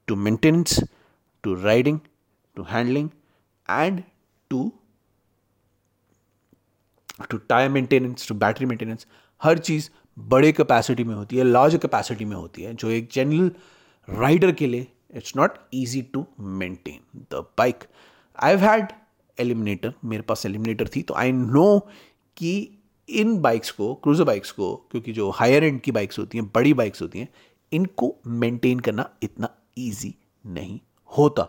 to 0.07 0.15
maintenance 0.15 0.79
to 1.43 1.53
riding 1.63 1.99
to 2.55 2.63
handling 2.63 3.09
and 3.69 4.03
to 4.51 4.71
to 7.29 7.37
tyre 7.39 7.69
maintenance 7.69 8.27
to 8.27 8.35
battery 8.35 8.65
maintenance 8.65 9.07
हर 9.41 9.57
चीज़ 9.59 9.89
बड़े 10.19 10.51
कैपेसिटी 10.51 11.03
में 11.03 11.15
होती 11.15 11.37
है 11.37 11.43
लार्ज 11.43 11.75
कैपेसिटी 11.81 12.25
में 12.25 12.35
होती 12.35 12.61
है, 12.61 12.73
जो 12.73 12.89
एक 12.89 13.09
जनरल 13.13 13.51
राइडर 14.07 14.51
के 14.51 14.67
लिए 14.67 14.87
it's 15.15 15.35
not 15.37 15.57
easy 15.73 16.01
to 16.13 16.25
maintain 16.39 16.99
the 17.31 17.45
bike 17.57 17.83
I 18.37 18.51
have 18.51 18.63
had 18.63 18.91
eliminator 19.37 19.93
मेरे 20.05 20.21
पास 20.21 20.45
एलिमिनेटर 20.45 20.87
थी 20.95 21.01
तो 21.01 21.13
आई 21.13 21.31
नो 21.31 21.79
कि 22.37 22.79
इन 23.09 23.37
बाइक्स 23.41 23.71
को 23.71 23.93
क्रूजर 23.93 24.23
बाइक्स 24.23 24.51
को, 24.51 24.75
क्योंकि 24.91 25.11
जो 25.13 25.29
हायर 25.29 25.63
एंड 25.63 25.79
की 25.81 25.91
बाइक्स 25.91 26.19
होती 26.19 26.37
हैं, 26.37 26.45
बड़ी 26.55 26.73
बाइक्स 26.73 27.01
होती 27.01 27.19
हैं, 27.19 27.27
इनको 27.71 28.15
मेंटेन 28.27 28.79
करना 28.79 29.09
इतना 29.23 29.49
ईजी 29.77 30.13
नहीं 30.45 30.79
होता। 31.09 31.43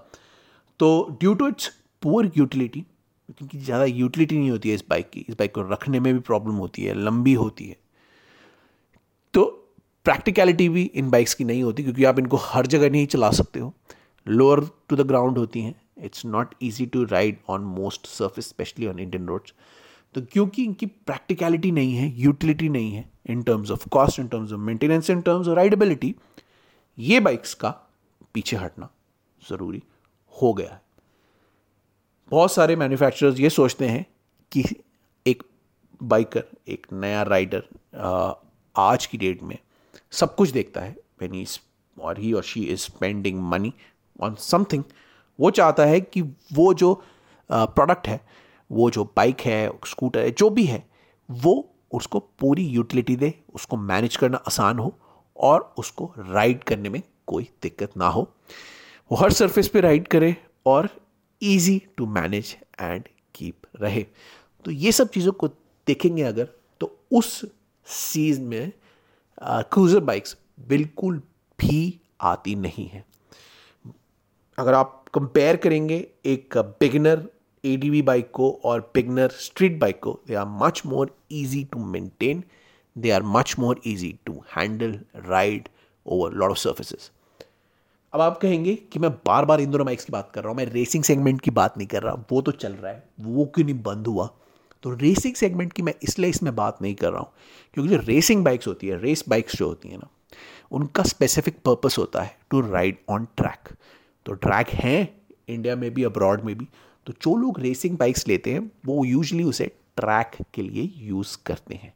तो 0.81 1.17
due 1.21 1.35
to 1.35 1.49
its 1.49 1.71
poor 2.03 2.31
utility 2.37 2.85
क्योंकि 3.29 3.59
ज़्यादा 3.59 3.85
यूटिलिटी 3.85 4.39
नहीं 4.39 4.51
होती 4.51 4.69
है 4.69 4.75
इस 4.75 4.85
बाइक 4.91 5.11
की, 5.11 5.21
इस 5.21 5.35
बाइक 5.35 5.55
को 5.55 5.63
रखने 5.63 6.01
में 6.01 6.13
भी 6.15 6.21
प्रॉब्लम 6.21 6.55
होती 6.57 6.83
है, 6.83 6.95
लंबी 6.95 7.33
होती 7.35 7.69
है। 7.69 7.77
तो 9.35 9.45
प्रैक्टिकलिटी 10.07 10.69
भी 10.69 10.83
इन 10.95 11.11
बाइक्स 11.11 11.35
की 11.35 11.45
नहीं 11.45 11.63
होती 11.63 11.83
क्योंकि 11.83 12.05
आप 12.05 12.19
इनको 12.19 12.37
हर 12.43 12.67
जगह 12.67 12.91
नहीं 12.91 13.07
चला 13.07 13.31
सकते 13.33 13.61
हो। 13.61 13.73
लोअर 14.27 14.61
टू 14.89 14.97
द 14.97 15.07
ग्राउंड 15.09 15.39
होती 15.39 15.61
हैं। 15.61 15.75
It's 16.05 16.25
not 16.27 16.55
easy 16.63 16.87
to 16.87 17.05
ride 17.05 17.39
on 17.49 17.61
most 17.75 18.07
surface 18.07 18.49
specially 18.49 18.87
on 18.87 18.99
Indian 18.99 19.27
roads 19.27 19.53
तो 20.15 20.21
क्योंकि 20.23 20.65
इनकी 20.65 20.87
प्रैक्टिकलिटी 20.87 21.71
नहीं 21.71 21.95
है, 21.95 22.13
यूटिलिटी 22.17 22.69
नहीं 22.69 22.93
है 22.93 23.05
in 23.31 23.43
terms 23.43 23.71
of 23.71 23.89
cost 23.89 24.19
in 24.21 24.29
terms 24.29 24.53
of 24.53 24.61
maintenance 24.61 25.11
in 25.11 25.21
terms 25.21 25.49
of 25.49 25.57
rideability 25.57 26.15
ये 26.99 27.21
बाइक्स 27.21 27.55
का 27.55 27.71
पीछे 28.35 28.57
हटना 28.57 28.89
ज़रूरी 29.43 29.83
हो 30.35 30.53
गया 30.55 30.73
है। 30.73 30.81
बहुत 32.31 32.53
सारे 32.53 32.77
मैन्युफैक्चरर्स 32.77 33.41
ये 33.41 33.51
सोचते 33.51 33.89
हैं 33.89 34.05
कि 34.53 34.65
एक 35.27 35.43
बाइकर 36.03 36.45
एक 36.69 36.87
नया 36.93 37.23
राइडर 37.23 37.63
आज 38.77 39.07
की 39.07 39.19
डेट 39.19 39.43
में 39.43 39.57
सब 40.13 40.35
कुछ 40.35 40.51
देखता 40.51 40.81
है। 40.81 40.97
वेन 41.21 41.35
ही 41.35 41.47
और 41.97 42.19
ही 42.19 42.33
और 42.33 42.43
she 42.43 42.63
is 42.63 42.81
spending 42.81 43.41
money 43.51 43.73
on 44.23 44.35
something 44.35 44.85
वो 45.39 45.51
चाहता 45.51 45.85
है 45.85 46.01
कि 46.01 46.23
वो 46.53 46.73
जो 46.75 46.93
प्रोडक्ट 47.51 48.09
है, 48.09 48.21
वो 48.71 48.91
जो 48.91 49.05
बाइक 49.17 49.41
है 49.41 49.71
स्कूटर 49.87 50.21
है, 50.21 50.31
जो 50.31 50.51
भी 50.51 50.65
है, 50.65 50.87
वो 51.29 51.69
उसको 51.95 52.19
पूरी 52.39 52.67
यूटिलिटी 52.67 53.17
दे, 53.17 53.33
उसको 53.55 53.77
मैनेज 53.77 54.17
करना 54.17 54.43
आसान 54.47 54.79
हो 54.79 54.95
और 55.37 55.75
उसको 55.79 56.13
राइड 56.19 56.65
करने 56.65 56.89
में 56.89 57.03
कोई 57.27 57.49
दिक्कत 57.63 57.97
ना 57.97 58.09
हो। 58.09 58.31
वो 59.11 59.17
हर 59.17 59.33
सरफेस 59.33 59.69
पे 59.69 59.81
राइड 59.81 60.09
करे 60.09 60.37
और 60.67 60.89
easy 61.43 61.81
to 61.97 62.07
manage 62.09 62.57
and 62.81 63.09
keep 63.35 63.67
रहे। 63.81 64.05
तो 64.65 64.71
ये 64.71 64.93
सब 64.93 65.11
चीज़ों 65.11 65.33
को 65.33 65.49
देखेंगे 65.87 66.23
अगर 66.23 66.49
तो 66.81 66.97
उस 67.13 67.45
सीज 67.87 68.41
में 68.41 68.73
क्रूज़र 69.43 70.01
बाइक्स 70.01 70.37
बिल्कुल 70.69 71.19
भी 71.59 72.01
आती 72.23 72.55
नहीं 72.57 72.87
है। 72.89 73.05
अगर 74.59 74.75
आप 74.75 75.05
कंपेयर 75.15 75.57
करेंगे 75.57 76.07
एक 76.27 76.57
बिगनर 76.81 77.29
एडीवी 77.65 78.01
बाइक 78.03 78.31
को 78.35 78.51
और 78.65 78.81
बिगनर 78.95 79.31
स्ट्रीट 79.41 79.79
बाइक 79.81 79.99
को 80.03 80.19
they 80.27 80.35
are 80.35 80.47
much 80.63 80.83
more 80.87 81.15
easy 81.33 81.63
to 81.73 81.85
maintain 81.85 82.43
they 82.97 83.11
are 83.11 83.23
much 83.37 83.55
more 83.59 83.81
easy 83.87 84.15
to 84.27 84.43
handle 84.57 84.99
ride 85.27 85.69
over 86.07 86.33
lot 86.33 86.51
of 86.51 86.59
surfaces 86.59 87.11
अब 88.13 88.21
आप 88.21 88.39
कहेंगे 88.39 88.75
कि 88.93 88.99
मैं 88.99 89.11
बार 89.27 89.45
बार 89.45 89.61
इन 89.61 89.71
दोनों 89.71 89.85
बाइक्स 89.87 90.05
की 90.05 90.13
बात 90.13 90.31
कर 90.35 90.41
रहा 90.41 90.51
हूँ, 90.51 90.57
मैं 90.57 90.65
रेसिंग 90.67 91.05
सेगमेंट 91.05 91.41
की 91.41 91.51
बात 91.51 91.77
नहीं 91.79 91.87
कर 91.89 92.03
रहा, 92.03 92.15
वो 92.33 92.41
तो 92.43 92.53
चल 92.53 92.73
रहा 92.73 92.93
है, 92.93 93.03
वो 93.21 93.45
क्यों 93.45 93.65
नहीं 93.67 93.83
बंद 93.83 94.07
हुआ? 94.07 94.29
तो 94.85 94.91
रेसिंग 94.93 95.35
सेगमेंट 95.35 95.73
की 95.73 95.83
मैं 95.83 95.95
इसलिए 96.03 96.31
इसमें 96.31 96.55
बात 96.57 96.79
नहीं 96.83 96.95
कर 96.95 97.11
रहा 97.11 97.21
हूँ, 97.21 97.33
क्योंकि 97.75 97.91
जो 97.91 98.01
रेसिंग 98.03 98.45
बाइक्स 98.45 98.67
होती 98.67 98.89
है 98.89 99.01
रेस 99.01 99.25
बाइक्स 99.29 99.57
जो 99.57 99.67
होती 99.69 99.89
हैं 99.89 99.99
ना, 99.99 100.09
उनका 100.73 101.03
स्पेसिफिक 101.05 101.59
पर्पस 101.65 101.97
होता 101.99 102.23
है 102.23 102.37
टू 102.51 102.61
राइड 102.63 102.97
ऑन 103.09 103.27
ट्रैक 103.37 103.69
तो 104.27 104.33
ट्रैक 104.35 104.69
हैं 104.75 105.09
इंडिया 105.49 105.75
में 105.77 105.93
भी 105.95 106.05
अब्रॉड 106.05 106.45
में 106.45 106.57
भी 106.59 106.69
तो 107.07 107.13
जो 107.23 107.35
लोग 107.37 107.61
रेसिंग 107.61 107.97
बाइक्स 107.99 108.27
लेते 108.29 108.53
हैं, 108.53 108.71
वो 108.87 109.05
यूजली 109.05 109.43
उसे 109.45 109.67
ट्रैक 109.97 110.31
के 110.55 110.63
लिए 110.63 110.91
यूज़ 110.99 111.37
करते 111.47 111.75
हैं, 111.75 111.93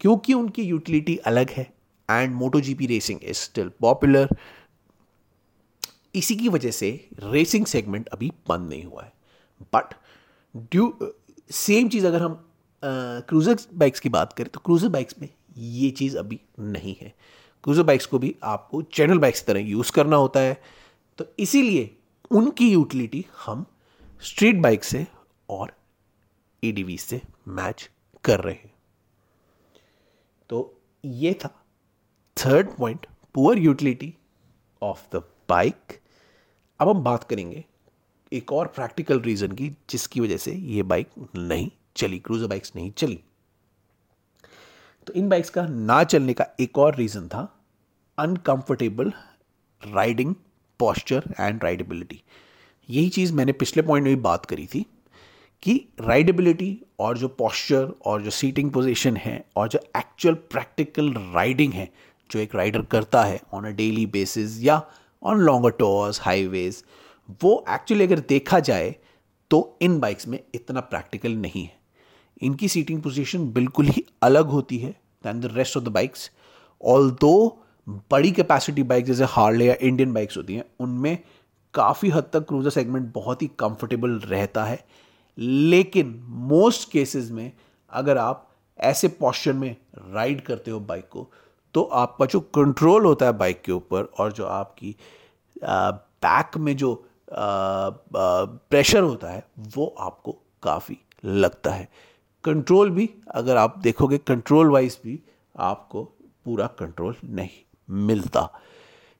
क्योंकि 0.00 0.34
उनकी 0.34 0.62
यूटिलिटी 0.62 1.16
अलग 1.26 1.50
है 1.50 1.70
and 2.08 2.34
Moto 2.34 2.60
GP 2.60 2.76
racing 2.82 3.20
is 3.22 3.36
still 3.36 3.70
popular 3.80 4.36
इसी 6.16 6.34
की 6.36 6.48
वजह 6.48 6.70
से 6.70 6.88
रेसिंग 7.22 7.66
सेगमेंट 7.66 8.08
अभी 8.08 8.30
बंद 8.48 8.68
नहीं 8.68 8.84
हुआ 8.84 9.02
है। 9.02 9.12
बट 9.74 9.94
ड्यू 10.54 10.92
सेम 11.50 11.88
चीज़ 11.88 12.06
अगर 12.06 12.22
हम 12.22 12.42
क्रूज़र 12.82 13.56
बाइक्स 13.74 14.00
की 14.00 14.08
बात 14.10 14.32
करें 14.32 14.50
तो 14.50 14.60
क्रूज़र 14.60 14.88
बाइक्स 14.88 15.14
में 15.20 15.28
ये 15.58 15.90
चीज़ 15.92 16.16
अभी 16.18 16.40
नहीं 16.60 16.94
है। 17.00 17.14
क्रूज़र 17.64 17.82
बाइक्स 17.82 18.06
को 18.06 18.18
भी 18.18 18.34
आपको 18.44 18.82
चैनल 18.94 19.18
बाइक्स 19.18 19.40
की 19.40 19.46
तरह 19.46 19.60
यूज़ 19.60 19.92
करना 19.92 20.16
होता 20.16 20.40
है। 20.40 20.60
तो 21.18 21.24
इसीलिए 21.38 21.90
उनकी 22.30 22.70
यूटिलिटी 22.70 23.24
हम 23.44 23.64
स्ट्रीट 24.22 24.56
बाइक 24.62 24.84
से 24.84 25.06
और 25.48 25.72
ईडीवी 26.62 26.96
से 26.98 27.20
मैच 27.48 27.88
कर 28.24 28.40
रहे 28.40 28.54
हैं। 28.54 28.74
तो 30.50 30.72
ये 31.04 31.32
था 31.34 31.48
third 32.36 32.76
point 32.76 33.06
poor 33.34 33.58
utility 33.58 34.12
of 34.82 35.02
the 35.14 35.22
bike 35.48 36.00
अब 36.80 36.88
हम 36.88 37.02
बात 37.02 37.24
करेंगे 37.24 37.64
एक 38.32 38.52
और 38.52 38.66
प्रैक्टिकल 38.66 39.20
रीज़न 39.20 39.52
की, 39.52 39.68
जिसकी 39.90 40.20
वजह 40.20 40.36
से 40.36 40.52
ये 40.52 40.82
बाइक 40.82 41.08
नहीं 41.36 41.70
चली 41.96 42.18
क्रूजर 42.18 42.46
बाइक्स 42.46 42.72
नहीं 42.76 42.90
चली। 42.90 43.18
तो 45.06 45.12
इन 45.12 45.28
बाइक्स 45.28 45.50
का 45.50 45.66
ना 45.66 46.02
चलने 46.04 46.32
का 46.32 46.46
एक 46.60 46.78
और 46.78 46.96
रीज़न 46.96 47.28
था 47.28 47.48
uncomfortable 48.18 49.12
riding 49.82 50.34
posture 50.80 51.34
and 51.40 51.64
rideability 51.64 52.22
यही 52.88 53.08
चीज़ 53.08 53.32
मैंने 53.34 53.52
पिछले 53.52 53.82
पॉइंट 53.82 54.04
में 54.04 54.14
भी 54.14 54.20
बात 54.22 54.46
करी 54.46 54.66
थी 54.66 54.84
कि 55.62 55.80
राइडेबिलिटी 56.00 56.78
और 57.00 57.18
जो 57.18 57.28
पॉस्चर 57.28 57.92
और 58.06 58.22
जो 58.22 58.30
सीटिंग 58.30 58.70
पोजीशन 58.70 59.16
है 59.16 59.44
और 59.56 59.68
जो 59.68 59.78
एक्चुअल 59.96 60.34
प्रैक्टिकल 60.50 61.12
राइडिंग 61.34 61.72
है, 61.72 61.90
जो 62.30 62.38
एक 62.40 62.54
राइडर 62.54 62.82
करता 62.82 63.24
है 63.24 63.40
ऑन 63.52 63.64
अ 63.64 63.70
डेली 63.70 64.06
बेसिस 64.06 64.62
या 64.62 64.82
ऑन 65.22 65.40
लॉन्गर 65.40 65.70
टोर्स 65.70 66.20
हाईवेज 66.20 66.82
वो 67.42 67.64
एक्चुअली 67.70 68.04
अगर 68.04 68.20
देखा 68.28 68.60
जाए 68.60 68.94
तो 69.50 69.78
इन 69.82 69.98
बाइक्स 70.00 70.28
में 70.28 70.38
इतना 70.54 70.80
प्रैक्टिकल 70.80 71.32
नहीं 71.32 71.62
है। 71.64 71.74
इनकी 72.42 72.68
सीटिंग 72.68 73.02
पोजीशन 73.02 73.48
बिल्कुल 73.52 73.86
ही 73.86 74.04
अलग 74.22 74.46
होती 74.46 74.78
है 74.78 74.90
than 75.24 75.40
the 75.40 75.50
rest 75.52 75.76
of 75.76 75.84
the 75.84 75.88
bikes 75.88 76.30
although 77.10 77.62
बड़ी 78.10 78.30
कैपेसिटी 78.32 78.82
बाइक 78.82 79.04
जैसे 79.04 79.24
हार्ले 79.24 79.66
या 79.66 79.74
इंडियन 79.80 80.12
बाइक्स 80.12 80.36
होती 80.36 80.54
हैं, 80.54 80.64
उनमें 80.80 81.18
काफ़ी 81.74 82.08
हद 82.10 82.30
तक 82.32 82.46
क्रूजर 82.48 82.70
सेगमेंट 82.70 83.12
बहुत 83.14 83.42
ही 83.42 83.46
कंफर्टेबल 83.58 84.10
रहता 84.10 84.64
है। 84.64 84.84
लेकिन 85.38 86.14
मोस्ट 86.48 86.90
केसेस 86.90 87.30
में 87.30 87.50
अगर 87.92 88.18
आप 88.18 88.48
ऐसे 88.78 89.08
पॉस्चर 89.08 89.52
में 89.52 89.76
राइड 89.98 90.40
करते 90.40 90.70
हो 90.70 90.80
बाइक 90.80 91.08
को 91.08 91.30
तो 91.76 91.82
आपका 91.82 92.26
जो 92.26 92.40
कंट्रोल 92.54 93.04
होता 93.04 93.26
है 93.26 93.32
बाइक 93.38 93.60
के 93.62 93.72
ऊपर 93.72 94.02
और 94.18 94.32
जो 94.32 94.44
आपकी 94.46 94.94
बैक 95.64 96.56
में 96.56 96.76
जो 96.76 96.94
प्रेशर 97.30 99.02
होता 99.02 99.30
है, 99.30 99.42
वो 99.58 99.86
आपको 99.98 100.32
काफ़ी 100.62 100.96
लगता 101.24 101.70
है। 101.70 101.88
कंट्रोल 102.44 102.90
भी, 102.90 103.08
अगर 103.30 103.56
आप 103.56 103.78
देखोगे 103.78 104.18
कंट्रोल 104.18 104.70
वाइज 104.70 104.98
भी, 105.04 105.18
आपको 105.56 106.02
पूरा 106.44 106.66
कंट्रोल 106.78 107.14
नहीं 107.24 107.50
मिलता। 108.06 108.48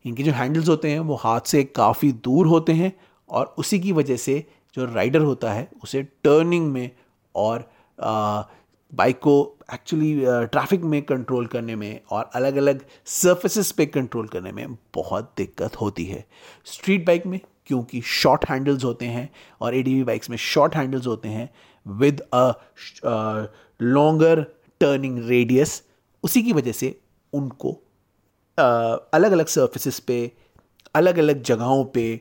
इनके 0.04 0.22
जो 0.22 0.32
हैंडल्स 0.32 0.68
होते 0.68 0.90
हैं, 0.90 1.00
वो 1.00 1.14
हाथ 1.14 1.40
से 1.40 1.64
काफ़ी 1.64 2.12
दूर 2.12 2.46
होते 2.46 2.72
हैं 2.72 2.92
और 3.28 3.54
उसी 3.58 3.80
की 3.80 3.92
वजह 3.92 4.16
से 4.16 4.44
जो 4.74 4.84
राइडर 4.84 5.20
होता 5.20 5.52
है, 5.52 5.68
उसे 5.82 6.02
टर्निंग 6.02 6.72
में 6.72 6.90
और 7.34 7.68
बाइक 8.94 9.18
को 9.18 9.58
एक्चुअली 9.74 10.20
ट्रैफ़िक 10.26 10.80
में 10.80 11.02
कंट्रोल 11.02 11.46
करने 11.46 11.76
में 11.76 12.00
और 12.10 12.30
अलग 12.34 12.56
अलग 12.56 12.86
सर्फेसिस 13.06 13.72
पे 13.72 13.86
कंट्रोल 13.86 14.28
करने 14.28 14.52
में 14.52 14.74
बहुत 14.94 15.34
दिक्कत 15.36 15.80
होती 15.80 16.04
है। 16.04 16.26
स्ट्रीट 16.64 17.06
बाइक 17.06 17.26
में 17.26 17.40
क्योंकि 17.66 18.00
शॉर्ट 18.00 18.44
हैंडल्स 18.48 18.84
होते 18.84 19.06
हैं 19.06 19.30
और 19.60 19.74
एडीवी 19.74 20.04
बाइक्स 20.04 20.30
में 20.30 20.36
शॉर्ट 20.36 20.74
हैंडल्स 20.74 21.06
होते 21.06 21.28
हैं 21.28 21.54
with 21.86 22.20
a 22.20 22.52
longer 23.82 24.46
turning 24.80 25.28
radius 25.28 25.82
उसी 26.22 26.42
की 26.42 26.52
वजह 26.52 26.72
से 26.72 27.00
उनको 27.32 27.82
uh, 28.60 28.98
अलग 29.14 29.32
अलग 29.32 29.46
सर्फेसिस 29.46 30.00
पे 30.00 30.32
अलग 30.94 31.18
अलग 31.18 31.42
जगहों 31.42 31.84
पे 31.84 32.20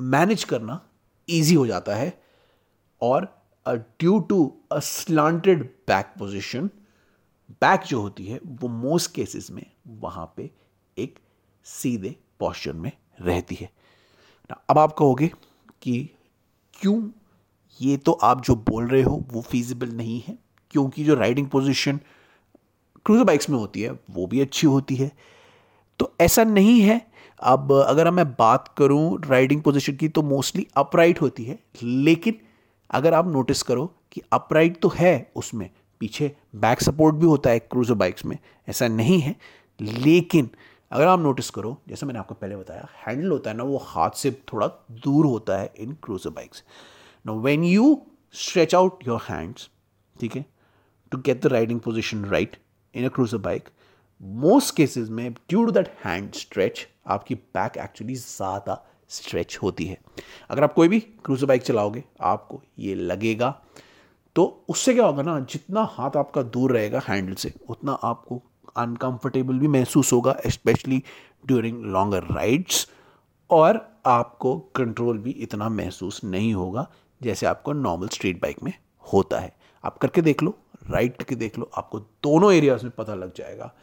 मैनेज 0.00 0.44
करना 0.44 0.88
इजी 1.28 1.54
हो 1.54 1.66
जाता 1.66 1.94
है 1.94 2.22
और 3.02 3.35
due 3.74 4.18
to 4.18 4.56
a 4.72 4.78
slanted 4.78 5.62
back 5.62 6.14
position 6.18 6.70
back 7.50 7.80
जो 7.80 8.00
होती 8.00 8.26
है, 8.26 8.40
वो 8.46 8.68
मोस्ट 8.68 9.12
केसेस 9.12 9.50
में 9.50 9.66
वहाँ 9.86 10.34
पे 10.36 10.50
एक 10.98 11.18
सीधे 11.64 12.16
पॉस्चर 12.40 12.72
में 12.72 12.92
रहती 13.20 13.54
है। 13.54 13.70
अब 14.70 14.78
आप 14.78 14.92
कहोगे 14.92 15.30
कि 15.82 16.10
क्यों 16.74 17.10
ये 17.82 17.96
तो 17.96 18.12
आप 18.12 18.44
जो 18.44 18.56
बोल 18.56 18.88
रहे 18.88 19.02
हो, 19.02 19.24
वो 19.32 19.42
फीजिबल 19.42 19.88
नहीं 19.88 20.22
है? 20.28 20.38
क्योंकि 20.70 21.04
जो 21.04 21.14
राइडिंग 21.14 21.48
पोजीशन 21.48 22.00
क्रूजर 23.04 23.24
बाइक्स 23.24 23.50
में 23.50 23.58
होती 23.58 23.82
है, 23.82 23.90
वो 24.10 24.26
भी 24.26 24.40
अच्छी 24.40 24.66
होती 24.66 24.94
है। 24.96 25.12
तो 25.98 26.14
ऐसा 26.20 26.44
नहीं 26.44 26.80
है। 26.80 27.06
अब 27.42 27.72
अगर 27.72 28.10
मैं 28.10 28.32
बात 28.32 28.74
करूँ 28.78 29.22
राइडिंग 29.24 29.62
पोजीशन 29.62 29.96
की 29.96 30.08
तो 30.08 30.22
मोस्टली 30.22 30.66
अपराइट 30.76 31.20
होती 31.20 31.44
है। 31.44 31.58
लेकिन 31.82 32.34
अगर 32.90 33.14
आप 33.14 33.26
नोटिस 33.28 33.62
करो 33.62 33.86
कि 34.12 34.22
अपराइट 34.32 34.80
तो 34.80 34.92
है 34.96 35.32
उसमें, 35.36 35.70
पीछे 36.00 36.34
बैक 36.56 36.80
सपोर्ट 36.80 37.16
भी 37.16 37.26
होता 37.26 37.50
है 37.50 37.58
क्रूजर 37.60 37.94
बाइक्स 37.94 38.24
में, 38.24 38.38
ऐसा 38.68 38.88
नहीं 38.88 39.20
है। 39.20 39.34
लेकिन 39.80 40.50
अगर 40.92 41.06
आप 41.06 41.20
नोटिस 41.20 41.50
करो, 41.50 41.76
जैसे 41.88 42.06
मैंने 42.06 42.18
आपको 42.18 42.34
पहले 42.34 42.56
बताया 42.56 42.88
हैंडल 43.06 43.30
होता 43.30 43.50
है 43.50 43.56
ना, 43.56 43.64
वो 43.64 43.78
हाथ 43.78 44.10
से 44.16 44.30
थोड़ा 44.52 44.66
दूर 45.04 45.26
होता 45.26 45.58
है 45.58 45.72
in 45.78 45.96
cruiser 46.02 46.30
bikes 46.30 46.62
no 47.24 47.38
when 47.40 47.64
you 47.64 48.00
stretch 48.34 48.74
out 48.74 49.06
your 49.08 49.20
hands 49.28 49.68
ठीक 50.16 50.36
है 50.36 50.44
to 51.12 51.18
get 51.18 51.42
the 51.42 51.46
riding 51.46 51.80
position 51.80 52.24
right 52.24 52.56
in 52.94 53.04
a 53.04 53.08
cruiser 53.14 53.38
bike 53.38 53.68
most 54.44 54.74
cases 54.76 55.08
में 55.08 55.32
due 55.32 55.64
to 55.64 55.72
that 55.72 55.88
hand 56.04 56.32
stretch 56.34 56.86
आपकी 57.06 57.34
बैक 57.34 57.76
एक्चुअली 57.78 58.14
ज़्यादा 58.14 58.84
स्ट्रेच 59.08 59.58
होती 59.62 59.84
है। 59.84 59.98
अगर 60.50 60.64
आप 60.64 60.72
कोई 60.72 60.88
भी 60.88 61.00
क्रूजर 61.00 61.46
बाइक 61.46 61.62
चलाओगे, 61.62 62.04
आपको 62.20 62.62
ये 62.78 62.94
लगेगा। 62.94 63.62
तो 64.36 64.64
उससे 64.68 64.94
क्या 64.94 65.06
होगा 65.06 65.22
ना, 65.22 65.38
जितना 65.40 65.82
हाथ 65.92 66.16
आपका 66.16 66.42
दूर 66.42 66.72
रहेगा 66.72 67.02
हैंडल 67.08 67.34
से, 67.34 67.52
उतना 67.68 67.92
आपको 67.92 68.42
अनकंफर्टेबल 68.76 69.58
भी 69.58 69.68
महसूस 69.68 70.12
होगा 70.12 70.36
स्पेशली 70.46 71.02
ड्यूरिंग 71.46 71.84
लॉन्गर 71.84 72.22
राइड्स 72.22 72.86
और 73.50 73.80
आपको 74.06 74.58
कंट्रोल 74.58 75.18
भी 75.18 75.30
इतना 75.30 75.68
महसूस 75.68 76.24
नहीं 76.24 76.52
होगा, 76.54 76.86
जैसे 77.22 77.46
आपको 77.46 77.72
नॉर्मल 77.72 78.08
स्ट्रीट 78.08 78.42
बाइक 78.42 78.62
में 78.62 78.72
होता 79.12 79.38
है। 79.38 79.56
आप 79.84 79.98
करके 79.98 80.22
देख 80.22 80.42
लो 80.42 80.58
राइड 80.90 81.16
करके 81.16 81.34
देख 81.34 81.58
लो, 81.58 81.70
आपको 81.74 81.98
दोनों 81.98 82.52
एरियाज़ 82.52 82.82
में 82.82 82.92
पता 82.98 83.14
लग 83.14 83.34
जाएगा। 83.34 83.74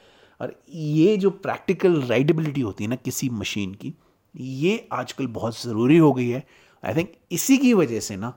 और 0.41 0.63
ये 0.69 1.17
जो 1.17 1.29
प्रैक्टिकल 1.29 2.01
राइडेबिलिटी 2.01 2.61
होती 2.61 2.83
है 2.83 2.89
ना, 2.89 2.95
किसी 2.95 3.29
मशीन 3.29 3.73
की 3.73 3.93
ये 4.35 4.87
आजकल 4.91 5.27
बहुत 5.27 5.61
ज़रूरी 5.61 5.97
हो 5.97 6.11
गई 6.13 6.29
है। 6.29 6.43
आई 6.83 6.95
थिंक 6.95 7.11
इसी 7.31 7.57
की 7.57 7.73
वजह 7.73 7.99
से 7.99 8.15
ना 8.15 8.33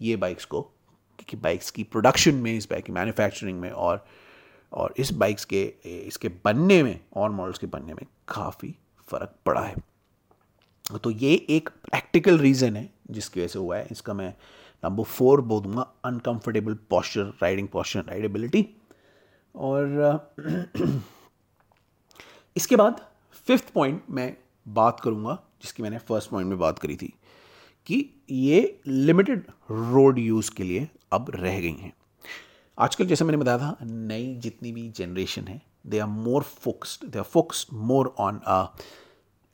ये 0.00 0.16
बाइक्स 0.16 0.44
को, 0.44 0.60
क्योंकि 0.62 1.36
बाइक्स 1.36 1.70
की 1.70 1.82
प्रोडक्शन 1.84 2.34
में, 2.34 2.56
इस 2.56 2.68
बाइक 2.70 2.84
की 2.84 2.92
मैन्युफैक्चरिंग 2.92 3.60
में 3.60 3.70
और 3.70 4.04
और 4.72 4.94
इस 4.96 5.12
बाइक्स 5.12 5.44
के, 5.44 5.62
इसके 5.84 6.28
बनने 6.44 6.82
में, 6.82 7.00
और 7.16 7.30
मॉडल्स 7.30 7.58
के 7.58 7.66
बनने 7.66 7.94
में 7.94 8.06
काफ़ी 8.28 8.74
फ़र्क 9.08 9.34
पड़ा 9.46 9.60
है। 9.60 9.74
तो 11.04 11.10
ये 11.10 11.34
एक 11.50 11.68
प्रैक्टिकल 11.68 12.38
रीज़न 12.38 12.76
है, 12.76 12.88
जिसकी 13.10 13.40
वजह 13.40 13.48
से 13.48 13.58
हुआ 13.58 13.76
है। 13.76 13.88
इसका 13.90 14.14
मैं 14.14 14.32
नंबर 14.82 15.04
फोर 15.04 15.40
बोल 15.40 15.60
दूँगा 15.62 15.82
uncomfortable 16.04 16.74
posture 16.90 17.32
riding 17.42 17.68
posture 17.68 18.04
rideability 18.04 18.66
और, 19.54 20.32
इसके 22.56 22.76
बाद 22.76 23.00
फिफ्थ 23.46 23.72
पॉइंट 23.72 24.02
मैं 24.10 24.36
बात 24.66 25.00
करूँगा, 25.00 25.38
जिसकी 25.62 25.82
मैंने 25.82 25.98
फ़र्स्ट 25.98 26.30
पॉइंट 26.30 26.48
में 26.48 26.58
बात 26.58 26.78
करी 26.78 26.96
थी, 26.96 27.12
कि 27.86 28.08
ये 28.30 28.80
लिमिटेड 28.86 29.44
रोड 29.70 30.18
यूज़ 30.18 30.50
के 30.50 30.62
लिए 30.62 30.88
अब 31.12 31.30
रह 31.34 31.60
गई 31.60 31.72
हैं। 31.72 31.92
आजकल 32.78 33.06
जैसे 33.06 33.24
मैंने 33.24 33.38
बताया 33.38 33.58
था, 33.58 33.76
नई 33.82 34.34
जितनी 34.36 34.72
भी 34.72 34.88
जनरेशन 34.90 35.48
है 35.48 35.60
they 35.86 35.98
are 35.98 36.08
more 36.08 36.42
focused 36.42 37.06
they 37.06 37.18
are 37.18 37.24
focused 37.24 37.74
more 37.82 38.14
on 38.18 38.40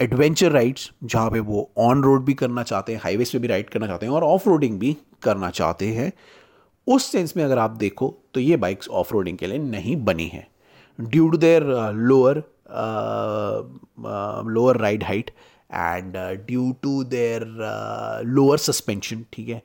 adventure 0.00 0.52
rides 0.52 0.90
जहाँ 1.04 1.30
पे 1.30 1.40
वो 1.40 1.70
ऑन 1.78 2.02
रोड 2.02 2.24
भी 2.24 2.34
करना 2.34 2.62
चाहते 2.62 2.92
हैं 2.92 3.00
हाईवेज 3.02 3.32
पे 3.32 3.38
भी 3.38 3.48
राइड 3.48 3.70
करना 3.70 3.86
चाहते 3.86 4.06
हैं 4.06 4.12
और 4.12 4.24
ऑफ़ 4.24 4.48
रोडिंग 4.48 4.78
भी 4.78 4.96
करना 5.22 5.50
चाहते 5.50 5.86
हैं। 5.94 6.12
उस 6.86 7.04
सेंस 7.04 7.36
में 7.36 7.42
अगर 7.44 7.58
आप 7.58 7.70
देखो 7.70 8.14
तो 8.34 8.40
ये 8.40 8.56
बाइक्स 8.56 8.88
ऑफ़ 8.90 9.12
रोडिंग 9.14 9.38
के 9.38 9.46
लिए 9.46 9.58
नहीं 9.60 9.96
बनी 10.04 10.26
है। 10.28 10.46
Due 10.98 11.28
to 11.28 11.38
their 11.38 11.64
lower 11.94 12.42
lower 14.54 14.76
ride 14.76 15.04
height 15.04 15.30
and 15.70 16.16
due 16.46 16.70
to 16.82 17.02
their 17.04 17.44
lower 18.26 18.58
suspension 18.58 19.24
ठीक 19.32 19.48
है? 19.48 19.62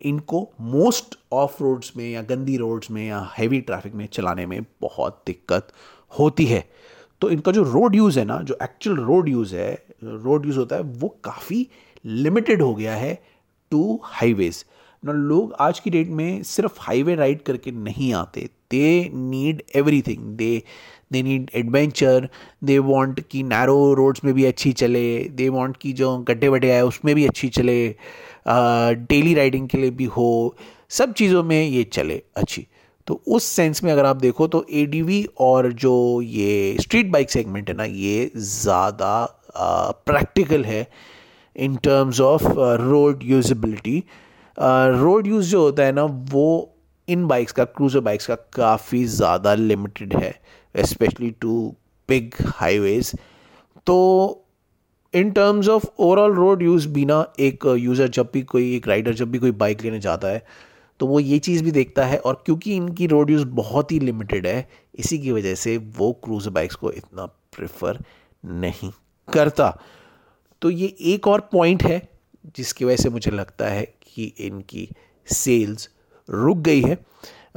इनको 0.00 0.48
मोस्ट 0.60 1.16
ऑफ़ 1.32 1.62
रोड्स 1.62 1.92
में 1.96 2.10
या 2.10 2.22
गंदी 2.22 2.56
रोड्स 2.56 2.90
में 2.90 3.06
या 3.06 3.20
हैवी 3.38 3.60
ट्रैफ़िक 3.60 3.94
में 3.94 4.06
चलाने 4.06 4.46
में 4.46 4.62
बहुत 4.82 5.22
दिक्कत 5.26 5.68
होती 6.12 6.44
है। 6.46 6.64
तो 7.20 7.30
इनका 7.30 7.52
जो 7.52 7.62
रोड 7.62 7.94
यूज़ 7.94 8.18
है 8.18 8.24
ना, 8.24 8.40
जो 8.42 8.56
एक्चुअल 8.62 8.96
रोड 8.96 9.28
यूज़ 9.28 9.54
है 9.56 9.72
रोड 10.04 10.46
यूज़ 10.46 10.58
होता 10.58 10.76
है, 10.76 10.82
वो 10.82 11.08
काफ़ी 11.24 11.66
लिमिटेड 12.04 12.62
हो 12.62 12.74
गया 12.74 12.94
है 12.96 13.14
टू 13.72 14.00
हाईवेज़ 14.04 14.64
ना, 15.02 15.12
लोग 15.12 15.52
आज 15.60 15.80
की 15.80 15.90
डेट 15.90 16.08
में 16.08 16.42
सिर्फ़ 16.42 16.78
हाईवे 16.80 17.14
राइड 17.14 17.42
करके 17.42 17.70
नहीं 17.72 18.12
आते। 18.14 18.48
They 18.70 19.10
need 19.14 19.62
everything 20.02 20.24
they 20.36 20.62
they 21.10 21.22
need 21.22 21.50
adventure 21.56 22.28
they 22.64 22.78
want 22.78 23.20
कि 23.30 23.42
नैरो 23.42 23.92
रोड्स 23.94 24.24
में 24.24 24.32
भी 24.34 24.44
अच्छी 24.44 24.72
चले 24.72 25.02
दे 25.36 25.48
वॉन्ट 25.48 25.76
कि 25.76 25.92
जो 25.92 26.16
गड्ढे 26.28 26.48
वड्ढे 26.48 26.70
आए 26.70 26.80
उसमें 26.82 27.14
भी 27.14 27.26
अच्छी 27.26 27.48
चले 27.50 27.78
डेली 28.48 29.34
राइडिंग 29.34 29.68
के 29.68 29.78
लिए 29.78 29.90
भी 29.90 30.04
हो, 30.06 30.56
सब 30.90 31.12
चीज़ों 31.12 31.42
में 31.42 31.62
ये 31.62 31.82
चले 31.84 32.22
अच्छी। 32.36 32.66
तो 33.06 33.20
उस 33.26 33.44
सेंस 33.46 33.82
में 33.84 33.90
अगर 33.92 34.04
आप 34.06 34.16
देखो 34.16 34.46
तो 34.46 34.64
एडीवी 34.72 35.24
और 35.40 35.72
जो 35.74 36.20
ये 36.22 36.76
स्ट्रीट 36.80 37.10
बाइक 37.10 37.30
सेगमेंट 37.30 37.68
है 37.68 37.76
ना, 37.76 37.84
ये 37.84 38.30
ज़्यादा 38.36 39.24
प्रैक्टिकल 40.06 40.64
है 40.64 40.86
in 41.56 41.76
terms 41.84 42.20
of 42.20 42.44
road 42.80 43.22
usability 43.24 44.02
road 44.58 45.26
use 45.26 45.50
जो 45.50 45.60
होता 45.62 45.82
है 45.82 45.92
ना, 45.92 46.02
वो 46.04 46.69
इन 47.10 47.26
बाइक्स 47.26 47.52
का 47.52 47.64
क्रूजर 47.64 48.00
बाइक्स 48.00 48.26
का 48.26 48.34
काफ़ी 48.54 49.04
ज़्यादा 49.06 49.54
लिमिटेड 49.54 50.16
है 50.16 50.34
स्पेशली 50.74 51.30
टू 51.40 51.68
बिग 52.08 52.34
हाईवेज 52.46 53.12
तो 53.86 53.96
in 55.14 55.30
terms 55.30 55.68
of 55.68 55.86
overall 55.98 56.34
road 56.34 56.62
use 56.62 56.88
बिना 56.88 57.24
एक 57.40 57.64
यूज़र 57.78 58.08
जब 58.08 58.30
भी 58.32 58.42
कोई, 58.42 58.74
एक 58.76 58.88
राइडर 58.88 59.14
जब 59.14 59.30
भी 59.30 59.38
कोई 59.38 59.50
बाइक 59.52 59.82
लेने 59.82 60.00
जाता 60.00 60.28
है 60.28 60.44
तो 61.00 61.06
वो 61.06 61.20
ये 61.20 61.38
चीज़ 61.38 61.62
भी 61.64 61.70
देखता 61.70 62.04
है 62.06 62.18
और 62.18 62.42
क्योंकि 62.46 62.74
इनकी 62.76 63.06
रोड 63.06 63.30
यूज़ 63.30 63.44
बहुत 63.46 63.92
ही 63.92 63.98
लिमिटेड 64.00 64.46
है, 64.46 64.68
इसी 64.94 65.18
की 65.18 65.32
वजह 65.32 65.54
से 65.54 65.76
वो 65.98 66.12
क्रूजर 66.24 66.50
बाइक्स 66.50 66.74
को 66.74 66.90
इतना 66.92 67.24
प्रेफर 67.56 67.98
नहीं 68.44 68.90
करता। 69.28 69.70
तो 70.62 70.70
ये 70.70 70.86
एक 71.12 71.26
और 71.28 71.40
पॉइंट 71.52 71.82
है, 71.82 72.02
जिसकी 72.56 72.84
वजह 72.84 72.96
से 72.96 73.08
मुझे 73.08 73.30
लगता 73.30 73.68
है 73.68 73.84
कि 74.04 74.24
इनकी 74.40 74.88
सेल्स 75.26 75.88
रुक 76.30 76.58
गई 76.58 76.82
है 76.82 76.98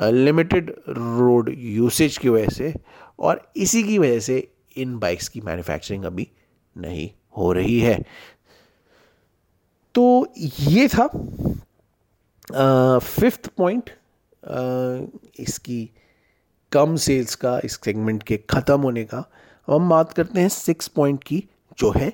लिमिटेड 0.01 0.73
रोड 0.89 1.53
यूसेज 1.57 2.17
की 2.17 2.29
वजह 2.29 2.49
से 2.49 2.73
और 3.19 3.41
इसी 3.55 3.83
की 3.83 3.97
वजह 3.99 4.19
से 4.19 4.47
इन 4.77 4.97
बाइक्स 4.99 5.27
की 5.29 5.41
मैन्युफैक्चरिंग 5.41 6.03
अभी 6.03 6.27
नहीं 6.75 7.09
हो 7.37 7.51
रही 7.53 7.79
है। 7.79 7.97
तो 9.95 10.33
ये 10.37 10.87
था 10.87 11.07
फिफ्थ 12.99 13.47
पॉइंट 13.57 13.89
इसकी 15.39 15.89
कम 16.71 16.95
सेल्स 16.95 17.35
का, 17.35 17.59
इस 17.63 17.79
सेगमेंट 17.85 18.23
के 18.23 18.37
ख़त्म 18.49 18.79
होने 18.81 19.03
का। 19.03 19.17
अब 19.17 19.73
हम 19.73 19.89
बात 19.89 20.13
करते 20.13 20.39
हैं 20.39 20.49
सिक्स 20.49 20.87
पॉइंट 20.87 21.23
की, 21.23 21.43
जो 21.77 21.91
है 21.91 22.13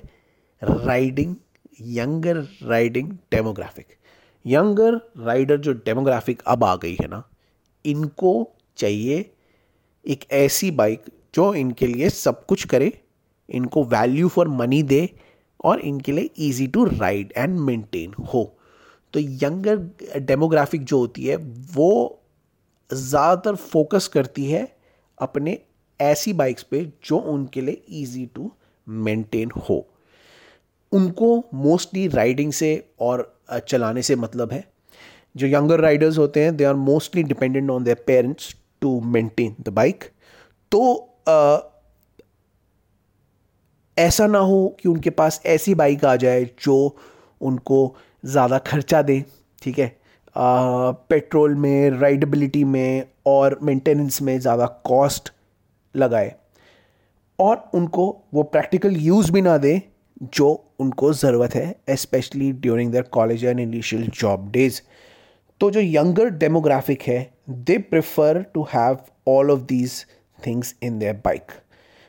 riding 0.62 1.34
younger 1.80 2.36
riding 2.62 3.10
demographic 3.32 3.86
younger 4.44 4.94
rider 5.18 5.56
जो 5.56 5.72
डेमोग्राफिक 5.74 6.42
अब 6.46 6.64
आ 6.64 6.74
गई 6.76 6.96
है 7.00 7.08
ना, 7.08 7.22
इनको 7.84 8.50
चाहिए 8.76 9.30
एक 10.04 10.24
ऐसी 10.32 10.70
बाइक 10.70 11.04
जो 11.34 11.52
इनके 11.54 11.86
लिए 11.86 12.08
सब 12.10 12.44
कुछ 12.46 12.64
करे, 12.64 12.92
इनको 13.48 13.84
वैल्यू 13.84 14.28
फॉर 14.28 14.48
मनी 14.48 14.82
दे 14.82 15.08
और 15.64 15.80
इनके 15.80 16.12
लिए 16.12 16.30
easy 16.38 16.66
to 16.66 16.84
ride 16.84 17.32
and 17.36 17.58
maintain 17.60 18.14
हो। 18.32 18.44
तो 19.14 19.20
यंगर 19.20 19.76
डेमोग्राफिक 20.18 20.84
जो 20.84 20.98
होती 20.98 21.24
है, 21.24 21.36
वो 21.36 22.20
ज़्यादातर 22.90 23.54
फोकस 23.54 24.08
करती 24.08 24.44
है 24.46 24.66
अपने 25.18 25.58
ऐसी 26.00 26.32
बाइक्स 26.32 26.62
पे 26.62 26.84
जो 27.04 27.18
उनके 27.18 27.60
लिए 27.60 27.82
इजी 28.00 28.26
टू 28.26 28.50
मेंटेन 28.86 29.50
हो। 29.68 29.86
उनको 30.92 31.36
मोस्टली 31.54 32.06
राइडिंग 32.08 32.52
से 32.52 32.72
और 33.00 33.22
चलाने 33.58 34.02
से 34.02 34.16
मतलब 34.16 34.52
है। 34.52 34.64
जो 35.36 35.46
यंगर 35.46 35.80
राइडर्स 35.80 36.18
होते 36.18 36.42
हैं 36.44 36.56
they 36.56 36.64
are 36.64 36.74
mostly 36.76 37.22
dependent 37.24 37.70
on 37.70 37.84
their 37.84 38.02
parents 38.06 38.54
to 38.82 39.00
maintain 39.08 39.54
the 39.60 39.68
bike 39.68 40.04
तो 40.72 40.80
आ, 41.28 41.58
ऐसा 43.96 44.26
ना 44.26 44.38
हो 44.38 44.76
कि 44.80 44.88
उनके 44.88 45.10
पास 45.12 45.40
ऐसी 45.46 45.74
बाइक 45.74 46.04
आ 46.04 46.14
जाए 46.16 46.44
जो 46.62 46.96
उनको 47.40 47.96
ज़्यादा 48.24 48.58
खर्चा 48.58 49.02
दे 49.02 49.24
ठीक 49.62 49.78
है? 49.78 49.88
पेट्रोल 50.36 51.54
में 51.54 51.90
राइडेबिलिटी 51.90 52.62
में 52.64 53.04
और 53.26 53.58
मेंटेनेंस 53.62 54.20
में 54.22 54.38
ज़्यादा 54.40 54.66
कॉस्ट 54.84 55.30
लगाए। 55.94 56.34
और 57.38 57.70
उनको 57.74 58.06
वो 58.34 58.42
प्रैक्टिकल 58.44 58.96
यूज़ 58.98 59.32
भी 59.32 59.42
ना 59.42 59.56
दे 59.58 59.80
जो 60.22 60.48
उनको 60.80 61.12
ज़रूरत 61.12 61.54
है 61.54 61.96
specially 61.96 62.50
during 62.52 62.92
the 62.92 63.02
college 63.12 63.44
and 63.44 63.60
initial 63.60 64.06
job 64.20 64.50
days 64.52 64.80
तो 65.60 65.70
जो 65.70 65.80
यंगर 65.80 66.28
डेमोग्राफिक 66.38 67.02
है 67.02 67.18
they 67.50 67.78
prefer 67.90 68.44
to 68.54 68.66
have 68.74 68.98
all 69.28 69.50
of 69.50 69.60
these 69.68 70.04
things 70.38 70.74
in 70.82 70.98
their 70.98 71.20
bike 71.24 71.52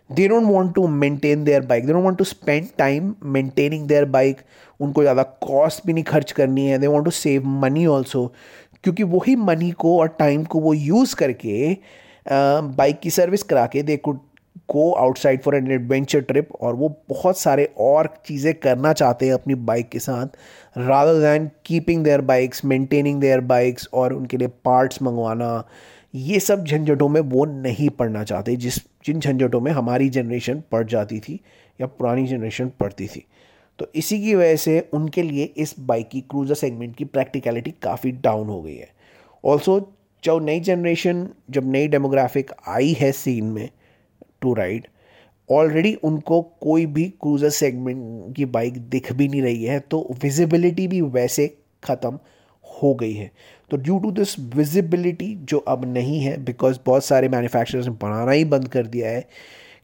they 0.10 0.28
don't 0.28 0.44
want 0.44 0.74
to 0.76 0.88
maintain 0.88 1.44
their 1.44 1.66
bike 1.66 1.86
they 1.86 1.94
don't 1.94 2.04
want 2.04 2.18
to 2.18 2.24
spend 2.24 2.68
time 2.78 3.14
maintaining 3.24 3.88
their 3.88 4.06
bike 4.06 4.42
उनको 4.80 5.02
ज़्यादा 5.02 5.24
cost 5.24 5.86
भी 5.88 5.94
नहीं 5.94 6.04
खर्च 6.04 6.32
करनी 6.32 6.66
है. 6.68 6.78
They 6.80 6.88
want 6.88 7.06
to 7.06 7.12
save 7.12 7.46
money 7.46 7.86
also 7.86 8.26
क्योंकि 8.84 9.04
वही 9.04 9.36
money 9.36 9.72
को 9.72 9.98
और 10.00 10.08
टाइम 10.20 10.44
को 10.44 10.60
वो 10.60 10.74
यूज़ 10.74 11.16
करके 11.16 11.78
बाइक 12.26 13.00
की 13.00 13.10
सर्विस 13.10 13.44
करा 13.44 13.66
के 13.68 13.84
they 13.84 13.98
could 13.98 14.20
go 14.72 14.92
outside 14.94 15.42
for 15.42 15.56
an 15.56 15.72
adventure 15.72 16.22
trip 16.22 16.52
और 16.62 16.76
वो 16.76 16.90
बहुत 17.10 17.38
सारे 17.38 17.70
और 17.80 18.14
चीज़ें 18.26 18.54
करना 18.54 18.94
चाहते 18.94 19.26
हैं 19.26 19.34
अपनी 19.34 19.56
बाइक 19.56 19.90
के 19.90 20.00
साथ 20.00 20.38
rather 20.78 21.20
than 21.22 21.50
keeping 21.66 22.04
their 22.04 22.22
bikes 22.24 22.64
maintaining 22.66 23.20
their 23.22 23.40
bikes 23.48 23.88
और 23.94 24.14
उनके 24.14 24.38
लिए 24.38 24.48
पार्ट्स 24.66 25.02
मंगवाना, 25.02 25.64
ये 26.14 26.40
सब 26.40 26.66
झंझटों 26.66 27.10
में 27.10 27.22
वो 27.22 27.46
नहीं 27.46 27.90
पढ़ना 27.90 28.24
चाहते, 28.24 28.56
जिस, 28.56 28.78
जिन 29.06 29.20
झंझटों 29.20 29.62
में 29.62 29.72
हमारी 29.72 30.10
जनरेशन 30.10 30.64
पढ़ 30.72 30.86
जाती 30.86 31.20
थी 31.20 31.40
या 31.80 31.88
पुरानी 31.88 32.26
जनरेशन 32.28 32.72
पढ़ती 32.80 33.08
थी। 33.08 33.26
तो 33.80 33.88
इसी 33.96 34.20
की 34.22 34.36
वजह 34.36 34.56
से 34.56 34.80
उनके 34.94 35.24
लिए 35.24 35.44
इस 35.58 35.76
बाइक 35.80 36.10
की 36.10 36.22
क्रूज़र 36.22 36.56
सेगमेंट 36.56 36.96
की 36.96 37.06
प्रैक्टिकलिटी 37.06 37.72
काफ़ी 37.84 38.12
डाउन 38.12 38.48
हो 38.48 38.62
गई 38.62 38.76
है। 38.76 38.90
ऑल्सो 39.44 39.80
जो 40.24 40.38
नई 40.40 40.60
जनरेशन 40.60 41.28
जब 41.50 41.72
नई 41.72 41.88
डेमोग्राफिक 41.88 42.52
आई 42.68 42.92
है 43.00 43.12
सीन 43.12 43.46
में 43.46 43.70
टू 44.42 44.54
राइड 44.54 44.88
ऑलरेडी 45.50 45.94
उनको 46.04 46.42
कोई 46.62 46.86
भी 46.88 47.08
क्रूज़र 47.22 47.50
सेगमेंट 47.52 48.36
की 48.36 48.46
बाइक 48.48 48.78
दिख 48.90 49.12
भी 49.14 49.28
नहीं 49.28 49.42
रही 49.42 49.64
है 49.64 49.80
तो 49.82 50.08
विजिबिलिटी 50.24 50.88
भी 50.88 51.02
वैसे 51.02 51.48
ख़त्म 51.84 52.20
हो 52.66 52.94
गई 52.96 53.14
है। 53.14 53.32
तो 53.72 53.78
ड्यू 53.78 53.98
टू 54.00 54.12
दिस 54.12 54.38
विजिबिलिटी 54.56 55.34
जो 55.44 55.58
अब 55.60 55.86
नहीं 55.88 56.20
है 56.20 56.38
बिकॉज़ 56.44 56.78
बहुत 56.86 57.06
सारे 57.06 57.30
मैन्युफैक्चरर्स 57.30 57.88
ने 57.88 57.94
बनाना 58.02 58.32
ही 58.32 58.46
बंद 58.46 58.68
कर 58.68 58.88
दिया 58.88 59.10
है, 59.10 59.28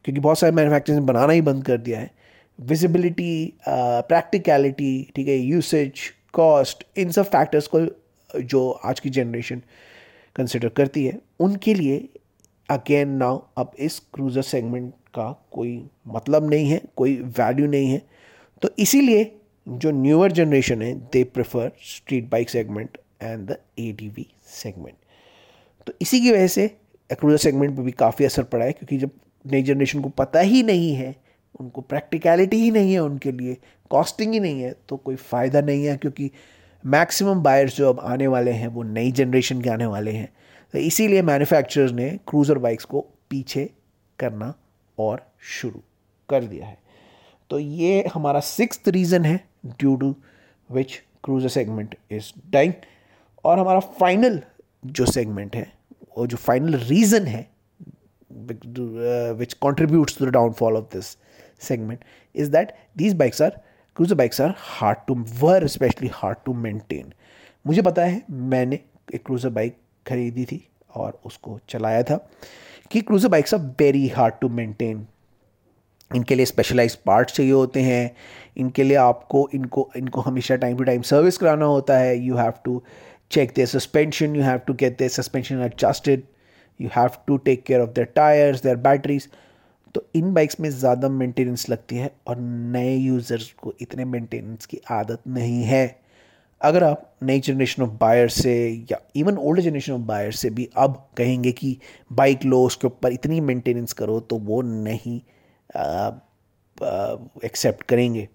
क्योंकि 0.04 0.20
बहुत 0.20 0.38
सारे 0.38 0.52
मैन्युफैक्चरर्स 0.52 1.00
ने 1.00 1.06
बनाना 1.06 1.32
ही 1.32 1.40
बंद 1.42 1.64
कर 1.64 1.78
दिया 1.78 1.98
है। 1.98 2.10
विजिबिलिटी 2.58 3.52
प्रैक्टिकलिटी 3.68 5.10
ठीक 5.16 5.28
है 5.28 5.36
यूसेज 5.36 6.00
कॉस्ट 6.34 6.84
इन 6.98 7.10
सब 7.10 7.24
फैक्टर्स 7.26 7.66
को 7.66 7.86
जो 8.30 8.70
आज 8.70 9.00
की 9.00 9.10
जनरेशन 9.10 9.62
कंसिडर 10.36 10.68
करती 10.70 11.04
है, 11.04 11.18
उनके 11.40 11.74
लिए 11.74 12.08
अगेन 12.68 13.08
नाउ 13.16 13.40
अब 13.58 13.70
इस 13.78 13.98
क्रूज़र 14.14 14.42
सेगमेंट 14.44 14.92
का 15.14 15.30
कोई 15.52 15.82
मतलब 16.08 16.50
नहीं 16.50 16.70
है, 16.70 16.80
कोई 16.96 17.16
वैल्यू 17.38 17.66
नहीं 17.68 17.90
है। 17.90 18.02
तो 18.62 18.68
इसीलिए 18.78 19.30
जो 19.66 19.90
न्यूअर 19.92 20.32
जनरेशन 20.32 20.82
है 20.82 20.92
they 21.12 21.22
prefer 21.26 21.72
street 21.86 22.28
bike 22.30 22.50
segment 22.50 22.98
and 23.22 23.46
the 23.46 23.56
A 23.78 24.26
segment 24.46 24.94
तो 25.86 25.92
इसी 26.02 26.20
की 26.20 26.32
वजह 26.32 26.46
से 26.48 26.66
क्रूज़र 27.10 27.38
सेगमेंट 27.38 27.76
पर 27.76 27.82
भी 27.82 27.92
काफ़ी 27.92 28.24
असर 28.24 28.42
पड़ा 28.44 28.64
है, 28.64 28.72
क्योंकि 28.72 28.96
जब 28.98 29.10
नई 29.44 29.62
जनरेशन 29.62 30.00
को 30.00 30.08
पता 30.10 30.40
ही 30.40 30.62
नहीं 30.62 30.92
है, 30.94 31.14
उनको 31.54 31.80
प्रैक्टिकलिटी 31.82 32.56
ही 32.56 32.70
नहीं 32.70 32.92
है 32.92 32.98
उनके 33.00 33.32
लिए 33.32 33.56
कॉस्टिंग 33.90 34.32
ही 34.32 34.40
नहीं 34.40 34.62
है 34.62 34.74
तो 34.88 34.96
कोई 34.96 35.16
फ़ायदा 35.16 35.60
नहीं 35.60 35.84
है, 35.84 35.96
क्योंकि 35.96 36.30
मैक्सिमम 36.84 37.42
बायर्स 37.42 37.76
जो 37.76 37.88
अब 37.88 38.00
आने 38.02 38.26
वाले 38.26 38.50
हैं, 38.50 38.68
वो 38.68 38.82
नई 38.82 39.12
जनरेशन 39.12 39.60
के 39.62 39.70
आने 39.70 39.86
वाले 39.86 40.12
हैं। 40.12 40.28
इसीलिए 40.74 41.22
मैन्युफैक्चरर्स 41.22 41.92
ने 41.92 42.08
क्रूज़र 42.28 42.58
बाइक्स 42.58 42.84
को 42.84 43.00
पीछे 43.30 43.68
करना 44.18 44.52
और 44.98 45.22
शुरू 45.58 45.82
कर 46.28 46.44
दिया 46.44 46.66
है। 46.66 46.78
तो 47.50 47.58
ये 47.58 48.04
हमारा 48.14 48.40
सिक्स 48.40 48.80
रीज़न 48.88 49.24
है 49.24 49.40
due 49.66 49.94
to 49.96 50.14
which 50.70 51.00
cruiser 51.24 51.48
segment 51.48 51.94
is 52.10 52.32
dying 52.50 52.72
और 53.44 53.58
हमारा 53.58 53.80
फाइनल 54.00 54.42
जो 54.84 55.06
सेगमेंट 55.06 55.56
है, 55.56 55.72
वो 56.18 56.26
जो 56.26 56.36
फाइनल 56.36 56.74
रीज़न 56.78 57.26
है 57.26 57.48
which 58.30 59.52
contributes 59.52 60.18
to 60.18 60.26
the 60.26 60.28
downfall 60.32 60.76
of 60.76 60.84
this 60.94 61.16
segment 61.60 62.04
is 62.34 62.50
that 62.50 62.68
these 62.94 63.14
bikes 63.14 63.40
are, 63.40 63.52
cruiser 63.96 64.14
bikes 64.14 64.38
are 64.38 64.54
hard 64.56 64.98
to, 65.08 65.14
were 65.40 65.60
especially 65.64 66.08
hard 66.08 66.44
to 66.44 66.52
maintain 66.56 67.08
मुझे 67.64 67.82
पता 67.82 68.04
है 68.04 68.22
मैंने 68.30 68.78
एक 69.14 69.24
क्रूज़र 69.26 69.50
बाइक 69.50 69.76
खरीदी 70.08 70.44
थी 70.44 70.60
और 70.96 71.20
उसको 71.26 71.58
चलाया 71.68 72.02
था 72.02 72.16
कि 72.90 73.00
cruiser 73.00 73.28
bikes 73.28 73.54
are 73.54 73.60
very 73.80 74.06
hard 74.08 74.34
to 74.40 74.48
maintain 74.48 75.06
इनके 76.10 76.34
लिए 76.34 76.46
स्पेशलाइज 76.46 76.94
पार्ट्स 77.06 77.34
चाहिए 77.34 77.52
होते 77.52 77.80
हैं। 77.82 78.10
इनके 78.56 78.82
लिए 78.82 78.96
आपको 78.96 79.48
इनको 79.54 79.88
इनको 79.96 80.20
हमेशा 80.20 80.56
टाइम 80.56 80.76
टू 80.76 80.84
टाइम 80.84 81.02
सर्विस 81.02 81.38
कराना 81.38 81.66
होता 81.66 81.98
है। 81.98 82.16
You 82.18 82.36
have 82.36 82.52
to 82.64 82.82
check 83.30 83.52
their 83.54 83.66
suspension 83.68 84.36
you 84.36 84.42
have 84.42 84.58
to 84.66 84.74
get 84.74 84.96
their 84.98 85.12
suspension 85.14 85.62
adjusted, 85.64 86.22
you 86.80 86.90
have 86.90 87.18
to 87.26 87.38
take 87.48 87.64
care 87.66 87.80
of 87.82 87.92
their 87.94 88.08
tires, 88.16 88.62
their 88.62 88.80
batteries. 88.86 89.28
तो 89.94 90.04
इन 90.14 90.32
बाइक्स 90.34 90.58
में 90.60 90.68
ज़्यादा 90.70 91.08
मेंटेनेंस 91.08 91.68
लगती 91.70 91.96
है 91.96 92.10
और 92.26 92.38
नए 92.38 92.94
यूज़र्स 92.96 93.52
को 93.62 93.72
इतने 93.80 94.04
मेंटेनेंस 94.04 94.66
की 94.66 94.80
आदत 94.90 95.22
नहीं 95.28 95.62
है। 95.64 95.86
अगर 96.60 96.84
आप 96.84 97.04
नई 97.22 97.40
जनरेशन 97.40 97.82
ऑफ़ 97.82 97.90
बायर 98.00 98.28
से 98.28 98.54
या 98.90 99.00
even 99.16 99.36
old 99.38 99.60
generation 99.60 99.92
of 99.92 100.00
buyer 100.02 100.32
से 100.32 100.50
भी 100.50 100.68
अब 100.76 100.94
कहेंगे 101.16 101.52
कि 101.52 101.76
बाइक 102.12 102.44
लो, 102.44 102.62
उसके 102.66 102.86
ऊपर 102.86 103.12
इतनी 103.12 103.40
मेंटेनेंस 103.40 103.92
करो 103.92 104.18
तो 104.20 104.36
वो 104.38 104.60
नहीं 104.62 105.20
एक्सेप्ट 107.44 107.82
करेंगे। 107.82 108.28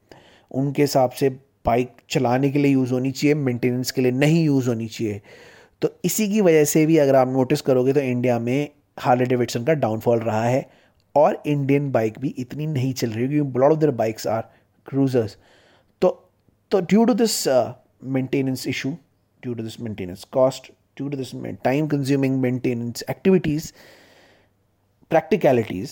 उनके 0.52 0.82
हिसाब 0.82 1.12
से 1.12 1.30
बाइक 1.66 1.92
चलाने 2.10 2.50
के 2.50 2.60
लिए 2.60 2.72
यूज़ 2.72 2.94
होनी 2.94 3.12
चाहिए 3.12 3.36
मेंटेनेंस 3.36 3.92
के 3.92 4.02
लिए 4.02 4.12
नहीं 4.12 4.44
यूज़ 4.46 4.68
होनी 4.70 4.88
चाहिए। 4.88 5.22
तो 5.82 5.90
इसी 6.06 6.28
की 6.32 6.42
वजह 6.42 6.64
से 6.66 6.86
भी 6.86 6.98
अगर 6.98 7.16
आप 7.16 7.28
नोटिस 7.28 7.62
करोगे 7.62 7.94
तो 7.94 8.00
इंडिया 8.00 8.40
में 8.40 8.70
हार्ले 9.00 9.26
डेविडसन 9.26 9.64
का 9.64 9.74
डाउनफॉल 9.74 10.20
रहा 10.20 10.44
है 10.44 10.66
और 11.16 11.42
इंडियन 11.46 11.92
बाइक 11.92 12.20
भी 12.20 12.34
इतनी 12.38 12.68
नहीं 12.68 12.94
चल 12.94 13.10
रही 13.10 13.28
क्योंकि 13.28 13.60
lot 13.60 13.72
of 13.72 13.80
their 13.80 13.92
bikes 13.94 14.28
are 14.28 14.42
cruisers 14.88 15.38
तो 16.02 16.10
तो 16.72 16.80
due 16.82 17.06
to 17.06 17.14
this 17.14 17.44
maintenance 18.04 18.68
issue 18.68 18.90
due 19.44 19.54
to 19.54 19.64
this 19.64 19.80
maintenance 19.80 20.24
cost 20.24 20.72
due 20.98 21.10
to 21.10 21.18
this 21.18 21.32
time 21.64 21.88
consuming 21.88 22.42
maintenance 22.42 23.04
activities 23.10 23.74
practicalities 25.10 25.92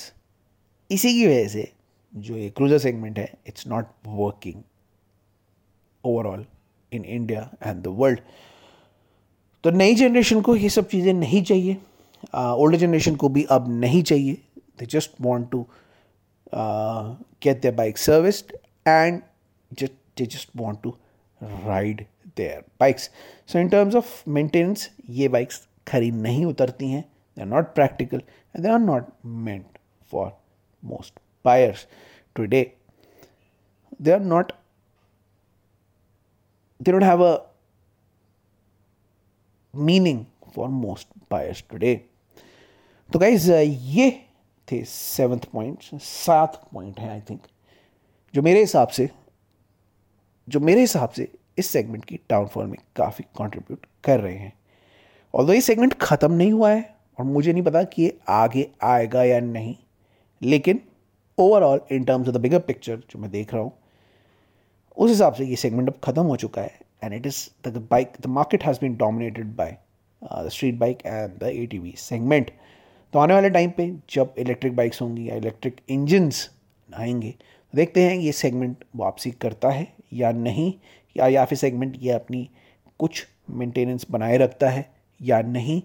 इसी 0.92 1.14
की 1.14 1.28
वजह 1.28 1.48
से 1.48 1.72
जो 2.16 2.38
ये 2.38 2.50
क्रूजर 2.50 2.78
सेगमेंट 2.78 3.20
है 3.20 3.34
it's 3.48 3.68
not 3.68 3.86
working 4.08 4.62
overall 6.06 6.46
in 6.94 7.06
India 7.06 7.52
and 7.66 7.84
the 7.84 7.88
world 7.88 8.20
तो 9.64 9.72
नई 9.72 9.96
जनरेशन 9.96 10.42
को 10.42 10.56
ये 10.56 10.70
सब 10.70 10.88
चीज़ें 10.88 11.14
नहीं 11.14 11.44
चाहिए। 11.44 11.78
ओल्डर 12.36 12.78
uh, 12.78 12.82
जनरेशन 12.82 13.16
को 13.16 13.30
भी 13.30 13.44
अब 13.44 13.80
नहीं 13.80 14.04
चाहिए। 14.04 14.38
They 14.78 14.88
just 14.88 15.12
want 15.26 15.52
to 15.52 15.60
uh, 16.54 17.16
get 17.42 17.62
their 17.62 17.72
bike 17.72 17.98
serviced 17.98 18.54
and 18.86 19.22
just 19.72 19.94
they 20.16 20.26
just 20.26 20.56
want 20.56 20.82
ride 21.42 22.06
their 22.36 22.64
bikes. 22.80 23.10
So 23.46 23.60
in 23.60 23.70
terms 23.70 23.96
of 23.96 24.14
maintenance, 24.28 24.90
ये 25.10 25.30
bikes 25.30 25.62
खरी 25.88 26.12
नहीं 26.12 26.46
उतरती 26.46 26.92
हैं. 26.92 27.04
They 27.38 27.42
are 27.42 27.48
not 27.48 27.74
practical 27.76 28.18
and 28.56 28.64
they 28.64 28.70
are 28.70 28.80
not 28.80 29.06
meant 29.26 29.78
for 30.12 30.32
most 30.84 31.20
buyers 31.46 31.86
today 32.36 32.64
they 34.02 34.12
are 34.12 34.20
not 34.20 34.52
they 36.80 36.92
don't 36.92 37.04
have 37.04 37.24
a 37.24 37.38
meaning 39.74 40.24
for 40.56 40.68
most 40.70 41.08
buyers 41.32 41.64
today 41.72 41.96
तो 43.10 43.20
guys 43.20 43.52
ये 43.52 44.12
थे 44.68 44.84
seventh 44.88 45.46
point 45.54 45.84
सात 46.02 46.62
point 46.74 47.00
हैं 47.00 47.10
आई 47.12 47.22
थिंक 47.30 47.42
जो 48.34 48.42
मेरे 48.42 48.60
हिसाब 48.60 48.88
से 48.90 49.10
जो 50.52 50.60
मेरे 50.60 50.82
हिसाब 50.82 51.10
से 51.10 51.28
इस 51.58 51.68
सेगमेंट 51.68 52.06
की 52.06 52.20
डाउनफॉल 52.30 52.66
में 52.68 52.78
काफ़ी 52.96 53.24
कंट्रीब्यूट 53.38 53.86
कर 54.04 54.20
रहे 54.20 54.36
हैं। 54.36 54.54
और 55.34 55.54
ये 55.54 55.62
सेगमेंट 55.62 55.94
ख़त्म 55.94 56.32
नहीं 56.34 56.52
हुआ 56.52 56.70
है, 56.72 56.90
और 57.20 57.26
मुझे 57.26 57.54
नहीं 57.54 57.64
पता 57.64 57.84
कि 57.84 58.04
ये 58.04 58.18
आगे 58.30 58.68
आएगा 58.84 59.24
या 59.24 59.40
नहीं, 59.40 59.76
लेकिन 60.42 60.80
overall 61.38 61.82
in 61.92 62.04
terms 62.04 62.28
of 62.28 62.36
the 62.36 62.40
bigger 62.42 62.60
picture 62.60 62.98
जो 63.12 63.20
मैं 63.20 63.32
देख 63.32 63.54
रहा 63.54 63.64
हूँ, 63.64 63.72
उस 64.98 65.10
हिसाब 65.10 65.34
से 65.34 65.46
ये 65.46 65.56
सेगमेंट 65.56 65.90
अब 65.90 66.00
ख़त्म 66.04 66.24
हो 66.24 66.36
चुका 66.36 66.62
है। 66.62 66.80
And 67.04 67.14
it 67.14 67.26
is 67.26 67.70
the 67.70 67.88
bike 67.92 68.14
the 68.22 68.28
market 68.30 68.64
has 68.64 68.80
been 68.82 68.96
dominated 68.96 69.56
by 69.56 69.78
the 70.22 70.50
street 70.50 70.76
bike 70.76 71.06
and 71.06 71.40
the 71.40 71.52
A 71.54 71.66
T 71.66 71.94
segment 71.98 72.52
तो 73.14 73.20
आने 73.20 73.34
वाले 73.34 73.50
टाइम 73.50 73.72
पे 73.78 73.92
जब 74.10 74.36
इलेक्ट्रिक 74.38 74.76
बाइक्स 74.76 75.02
होंगी 75.02 75.30
या 75.30 75.36
इलेक्ट्रिक 75.36 75.80
इंजन्स 75.90 76.50
आएँगे 76.90 77.32
तो 77.32 77.78
देखते 77.78 78.04
हैं 78.04 78.16
ये 78.16 78.32
सेगमेंट 78.32 78.84
वापसी 78.96 79.32
करता 79.32 79.70
है 79.70 79.88
या 80.14 80.32
नहीं, 80.32 80.74
या 81.16 81.28
या 81.28 81.46
फिर 81.46 81.58
सेगमेंट 81.58 81.96
ये 82.00 82.12
अपनी 82.12 82.48
कुछ 83.00 83.26
मेंटेनेंस 83.50 84.06
बनाए 84.12 84.38
रखता 84.38 84.70
है 84.70 84.90
या 85.20 85.42
नहीं, 85.42 85.82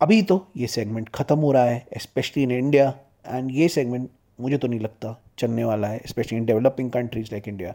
अभी 0.00 0.22
तो 0.22 0.46
ये 0.56 0.66
सेगमेंट 0.66 1.08
ख़त्म 1.08 1.38
हो 1.38 1.52
रहा 1.52 1.64
है 1.64 1.84
स्पेशली 1.98 2.42
इन 2.42 2.50
इंडिया 2.50 2.92
एंड 3.26 3.50
ये 3.50 3.68
सेगमेंट 3.68 4.08
मुझे 4.40 4.58
तो 4.58 4.68
नहीं 4.68 4.80
लगता 4.80 5.16
चलने 5.38 5.64
वाला 5.64 5.88
है 5.88 6.00
specially 6.06 6.38
in 6.38 6.44
developing 6.44 6.90
countries 6.90 7.28
like 7.32 7.48
India 7.48 7.74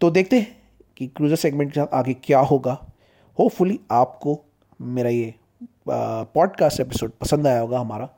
तो 0.00 0.10
देखते 0.10 0.38
हैं 0.40 0.56
कि 0.96 1.06
क्रूज़र 1.06 1.36
सेगमेंट 1.36 1.72
के 1.72 1.80
साथ 1.80 1.94
आगे 1.94 2.14
क्या 2.14 2.38
होगा। 2.40 2.78
होपफुली 3.38 3.78
आपको 3.90 4.38
मेरा 4.80 5.10
ये 5.10 5.34
पॉडकास्ट 5.88 6.80
एपिसोड 6.80 7.10
पसंद 7.20 7.46
आया 7.46 7.60
होगा 7.60 7.78
हमारा। 7.78 8.08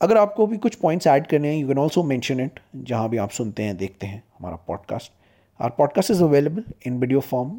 अगर 0.00 0.16
आपको 0.16 0.46
भी 0.46 0.56
कुछ 0.58 0.74
पॉइंट्स 0.74 1.06
ऐड 1.06 1.26
करने 1.26 1.48
हैं 1.48 1.56
you 1.56 1.68
can 1.68 1.78
also 1.78 2.02
mention 2.02 2.40
it 2.40 2.60
जहाँ 2.76 3.08
भी 3.08 3.16
आप 3.16 3.30
सुनते 3.30 3.62
हैं, 3.62 3.76
देखते 3.76 4.06
हैं 4.06 4.22
हमारा 4.38 4.56
podcast 4.68 5.12
our 5.60 5.70
podcast 5.70 6.10
is 6.10 6.22
available 6.22 6.64
in 6.86 6.98
video 6.98 7.20
form 7.20 7.58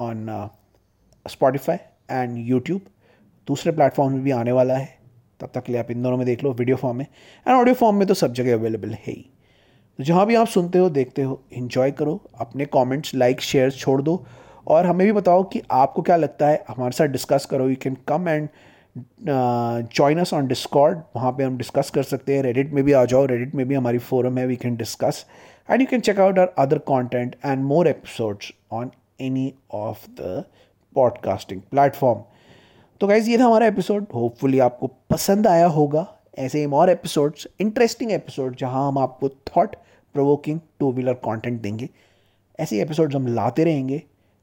on 0.00 0.48
Spotify 1.28 1.76
and 2.10 2.36
YouTube 2.38 2.80
दूसरे 3.46 3.72
प्लेटफॉर्म 3.72 4.12
में 4.12 4.22
भी 4.22 4.30
आने 4.30 4.52
वाला 4.52 4.76
है। 4.76 4.98
तब 5.40 5.50
तक 5.54 5.64
लिए 5.68 5.78
आप 5.78 5.90
इन 5.90 6.02
दोनों 6.02 6.16
में 6.16 6.26
देख 6.26 6.44
लो 6.44 6.52
वीडियो 6.52 6.76
फॉर्म 6.76 6.96
में। 6.96 7.06
एंड 7.48 7.56
ऑडियो 7.56 7.74
फॉर्म 7.74 7.96
में 7.96 8.08
तो 8.08 8.14
सब 8.14 8.32
जगह 8.32 8.54
अवेलेबल 8.54 8.90
है 8.90 9.12
ही। 9.12 9.30
तो 9.98 10.04
जहाँ 10.04 10.26
भी 10.26 10.34
आप 10.34 10.46
सुनते 10.46 10.78
हो, 10.78 10.90
देखते 10.90 11.22
हो 11.22 11.42
इन्जॉय 11.52 11.90
करो। 11.90 12.20
अपने 12.40 12.64
कमेंट्स 12.64 13.14
लाइक 13.14 13.40
शेयर 13.40 13.70
छोड़ 13.70 14.02
दो। 14.02 14.24
और 14.66 14.86
हमें 14.86 15.06
भी 15.06 15.12
बताओ 15.12 15.42
कि 15.42 15.62
आपको 15.70 16.02
क्या 16.02 16.16
लगता 16.16 16.48
है। 16.48 16.64
हमारे 16.68 16.92
साथ 16.92 17.06
डिस्कस 17.06 17.46
करो। 17.50 17.68
You 17.68 17.76
can 17.82 17.96
come 18.08 18.28
and 18.28 18.48
join 19.94 20.18
us 20.18 20.34
on 20.34 20.46
Discord 20.46 20.98
वहाँ 21.16 21.32
पे 21.32 21.44
हम 21.44 21.56
डिस्कस 21.58 21.90
कर 21.90 22.02
सकते 22.02 22.36
हैं। 22.36 22.42
रेडिट 22.42 22.72
में 22.72 22.84
भी 22.84 22.92
आ 22.92 23.04
जाओ। 23.04 23.24
रेडिट 23.26 23.54
में 23.54 23.68
भी 23.68 23.74
हमारी 23.74 23.98
फोरम 23.98 24.38
है। 24.38 24.46
We 24.46 24.56
can 24.56 24.76
discuss 24.76 25.26
and 25.70 25.80
you 25.80 25.86
can 25.90 26.00
check 26.00 26.20
out 26.20 26.38
our 26.38 26.54
other 26.58 26.78
content 26.78 27.36
and 27.44 27.62
more 27.62 27.88
episodes 27.88 28.52
on 28.72 28.90
any 29.20 29.54
of 29.72 30.10
the 30.10 30.44
podcasting 30.94 31.60
platform 31.60 32.22
तो 33.00 33.06
गाइज़ 33.06 33.30
ये 33.30 33.38
था 33.38 33.44
हमारा 33.44 33.66
एपिसोड 33.66 34.06
होपफुली 34.14 34.58
आपको 34.58 34.86
पसंद 34.86 35.46
आया 35.46 35.66
होगा 35.66 36.14
ऐसे 36.38 36.58
ही 36.58 36.66
और 36.66 36.90
एपिसोड्स 36.90 37.48
इंटरेस्टिंग 37.60 38.12
एपिसोड 38.12 38.56
जहाँ 38.56 38.88
हम 38.88 38.98
आपको 38.98 39.28
thought 39.28 39.76
provoking 40.14 40.60
two 40.78 40.92
wheeler 40.92 41.14
content 41.14 41.60
देंगे। 41.60 41.88
ऐसे 42.60 42.82
एपिसोड्स 42.82 43.16
हम 43.16 43.26
लाते 43.26 43.64
रहेंगे। 43.64 44.02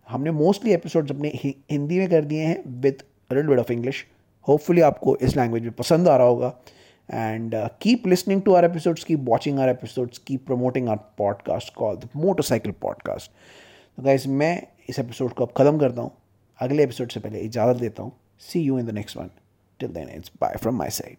हमने 0.10 0.32
मोस्टली 0.32 0.74
एपिसोड्स 0.74 1.12
अपने 1.12 1.32
हिंदी 1.72 2.00
में 2.00 2.10
कर 2.10 2.26
दिए 2.26 2.42
हैं 2.42 2.64
with 2.68 3.04
little 3.34 3.48
bit 3.48 3.60
of 3.60 3.72
English 3.72 4.06
hopefully 4.48 4.82
आपको 4.82 5.16
इस 5.16 5.38
लैंग्वेज 5.38 5.64
में 5.64 5.72
पसंद 5.72 6.08
आ 6.08 6.18
रहा 6.18 6.28
होगा। 6.28 6.54
And 7.14 7.56
keep 7.82 8.08
listening 8.08 8.42
to 8.42 8.54
our 8.54 8.66
episodes 8.66 9.04
keep 9.04 9.20
watching 9.20 9.60
our 9.60 9.70
episodes 9.70 10.18
keep 10.18 10.46
promoting 10.46 10.90
our 10.90 10.98
podcast 11.18 11.74
call 11.74 11.96
the 11.96 12.10
motorcycle 12.16 12.72
podcast 12.72 13.32
तो 13.98 14.04
गाइज़ 14.04 14.28
मैं 14.28 14.68
इस 14.90 15.00
एपिसोड 15.00 15.34
को 15.34 15.46
अब 15.46 15.52
ख़त्म 15.58 15.80
करता 15.80 16.02
हूँ। 16.02 16.12
अगले 16.60 16.84
एपिसोड 16.84 17.12
से 17.12 17.20
पहले 17.20 17.40
इजाज़त 17.40 17.80
देता 17.80 18.04
हूँ। 18.04 18.12
See 18.40 18.60
you 18.60 18.80
in 18.80 18.86
the 18.86 18.90
next 18.90 19.18
one 19.18 19.30
till 19.80 19.90
then 19.90 20.10
it's 20.10 20.32
bye 20.42 20.56
from 20.58 20.76
my 20.76 20.90
side 20.90 21.18